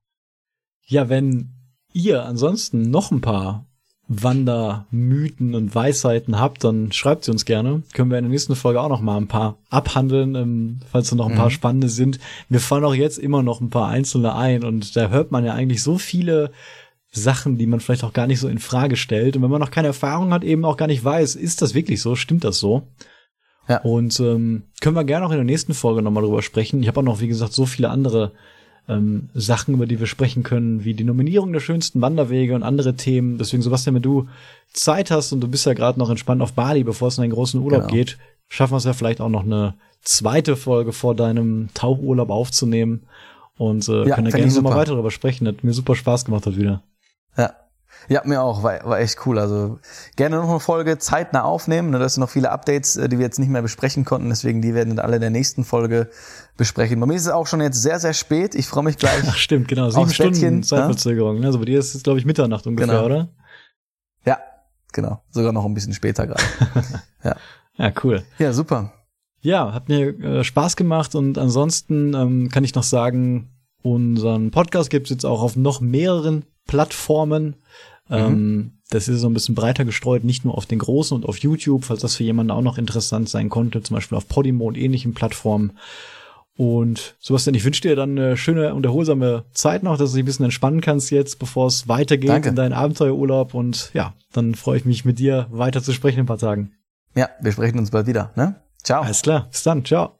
[0.81, 1.53] Ja, wenn
[1.93, 3.65] ihr ansonsten noch ein paar
[4.07, 7.81] Wandermythen und Weisheiten habt, dann schreibt sie uns gerne.
[7.93, 11.15] Können wir in der nächsten Folge auch noch mal ein paar abhandeln, ähm, falls da
[11.15, 11.37] noch ein mhm.
[11.37, 12.19] paar spannende sind.
[12.49, 15.53] Mir fallen auch jetzt immer noch ein paar einzelne ein und da hört man ja
[15.53, 16.51] eigentlich so viele
[17.11, 19.35] Sachen, die man vielleicht auch gar nicht so in Frage stellt.
[19.35, 22.01] Und wenn man noch keine Erfahrung hat, eben auch gar nicht weiß, ist das wirklich
[22.01, 22.83] so, stimmt das so?
[23.67, 23.81] Ja.
[23.81, 26.81] Und ähm, können wir gerne auch in der nächsten Folge nochmal drüber sprechen.
[26.81, 28.33] Ich habe auch noch, wie gesagt, so viele andere
[28.87, 32.95] ähm, Sachen, über die wir sprechen können, wie die Nominierung der schönsten Wanderwege und andere
[32.95, 33.37] Themen.
[33.37, 34.27] Deswegen, Sebastian, wenn du
[34.73, 37.33] Zeit hast und du bist ja gerade noch entspannt auf Bali, bevor es in einen
[37.33, 37.93] großen Urlaub genau.
[37.93, 38.17] geht,
[38.47, 43.03] schaffen wir es ja vielleicht auch noch eine zweite Folge vor deinem Tauchurlaub aufzunehmen
[43.57, 45.47] und äh, ja, können da gerne nochmal weiter darüber sprechen.
[45.47, 46.83] Hat mir super Spaß gemacht hat wieder.
[48.07, 48.21] Ja.
[48.25, 49.39] Mir auch, war, war echt cool.
[49.39, 49.79] Also
[50.15, 51.91] gerne noch eine Folge zeitnah aufnehmen.
[51.91, 54.29] Da sind noch viele Updates, äh, die wir jetzt nicht mehr besprechen konnten.
[54.29, 56.09] Deswegen, die werden alle in der nächsten Folge
[56.57, 56.99] besprechen.
[56.99, 58.55] Bei mir ist es auch schon jetzt sehr, sehr spät.
[58.55, 59.23] Ich freue mich gleich.
[59.27, 59.89] Ach, stimmt, genau.
[59.89, 61.39] Sieben Stunden Bettchen, Zeitverzögerung.
[61.39, 61.47] Ne?
[61.47, 63.05] Also bei dir ist es, glaube ich, Mitternacht ungefähr, genau.
[63.05, 63.29] oder?
[64.25, 64.39] Ja,
[64.93, 65.21] genau.
[65.29, 66.43] Sogar noch ein bisschen später gerade.
[67.23, 67.35] ja.
[67.77, 68.23] Ja, cool.
[68.39, 68.93] Ja, super.
[69.41, 73.51] Ja, hat mir äh, Spaß gemacht und ansonsten ähm, kann ich noch sagen,
[73.83, 77.57] unseren Podcast gibt's jetzt auch auf noch mehreren Plattformen.
[78.09, 78.15] Mhm.
[78.15, 81.37] Ähm, das ist so ein bisschen breiter gestreut, nicht nur auf den großen und auf
[81.37, 84.77] YouTube, falls das für jemanden auch noch interessant sein konnte, zum Beispiel auf Podimo und
[84.77, 85.73] ähnlichen Plattformen.
[86.57, 90.23] Und Sebastian, ich wünsche dir dann eine schöne und erholsame Zeit noch, dass du dich
[90.23, 92.49] ein bisschen entspannen kannst jetzt, bevor es weitergeht Danke.
[92.49, 93.53] in deinen Abenteuerurlaub.
[93.53, 96.71] Und ja, dann freue ich mich mit dir weiter zu sprechen in ein paar Tagen.
[97.15, 98.31] Ja, wir sprechen uns bald wieder.
[98.35, 98.55] Ne?
[98.83, 99.03] Ciao.
[99.03, 100.19] Alles klar, bis dann, ciao.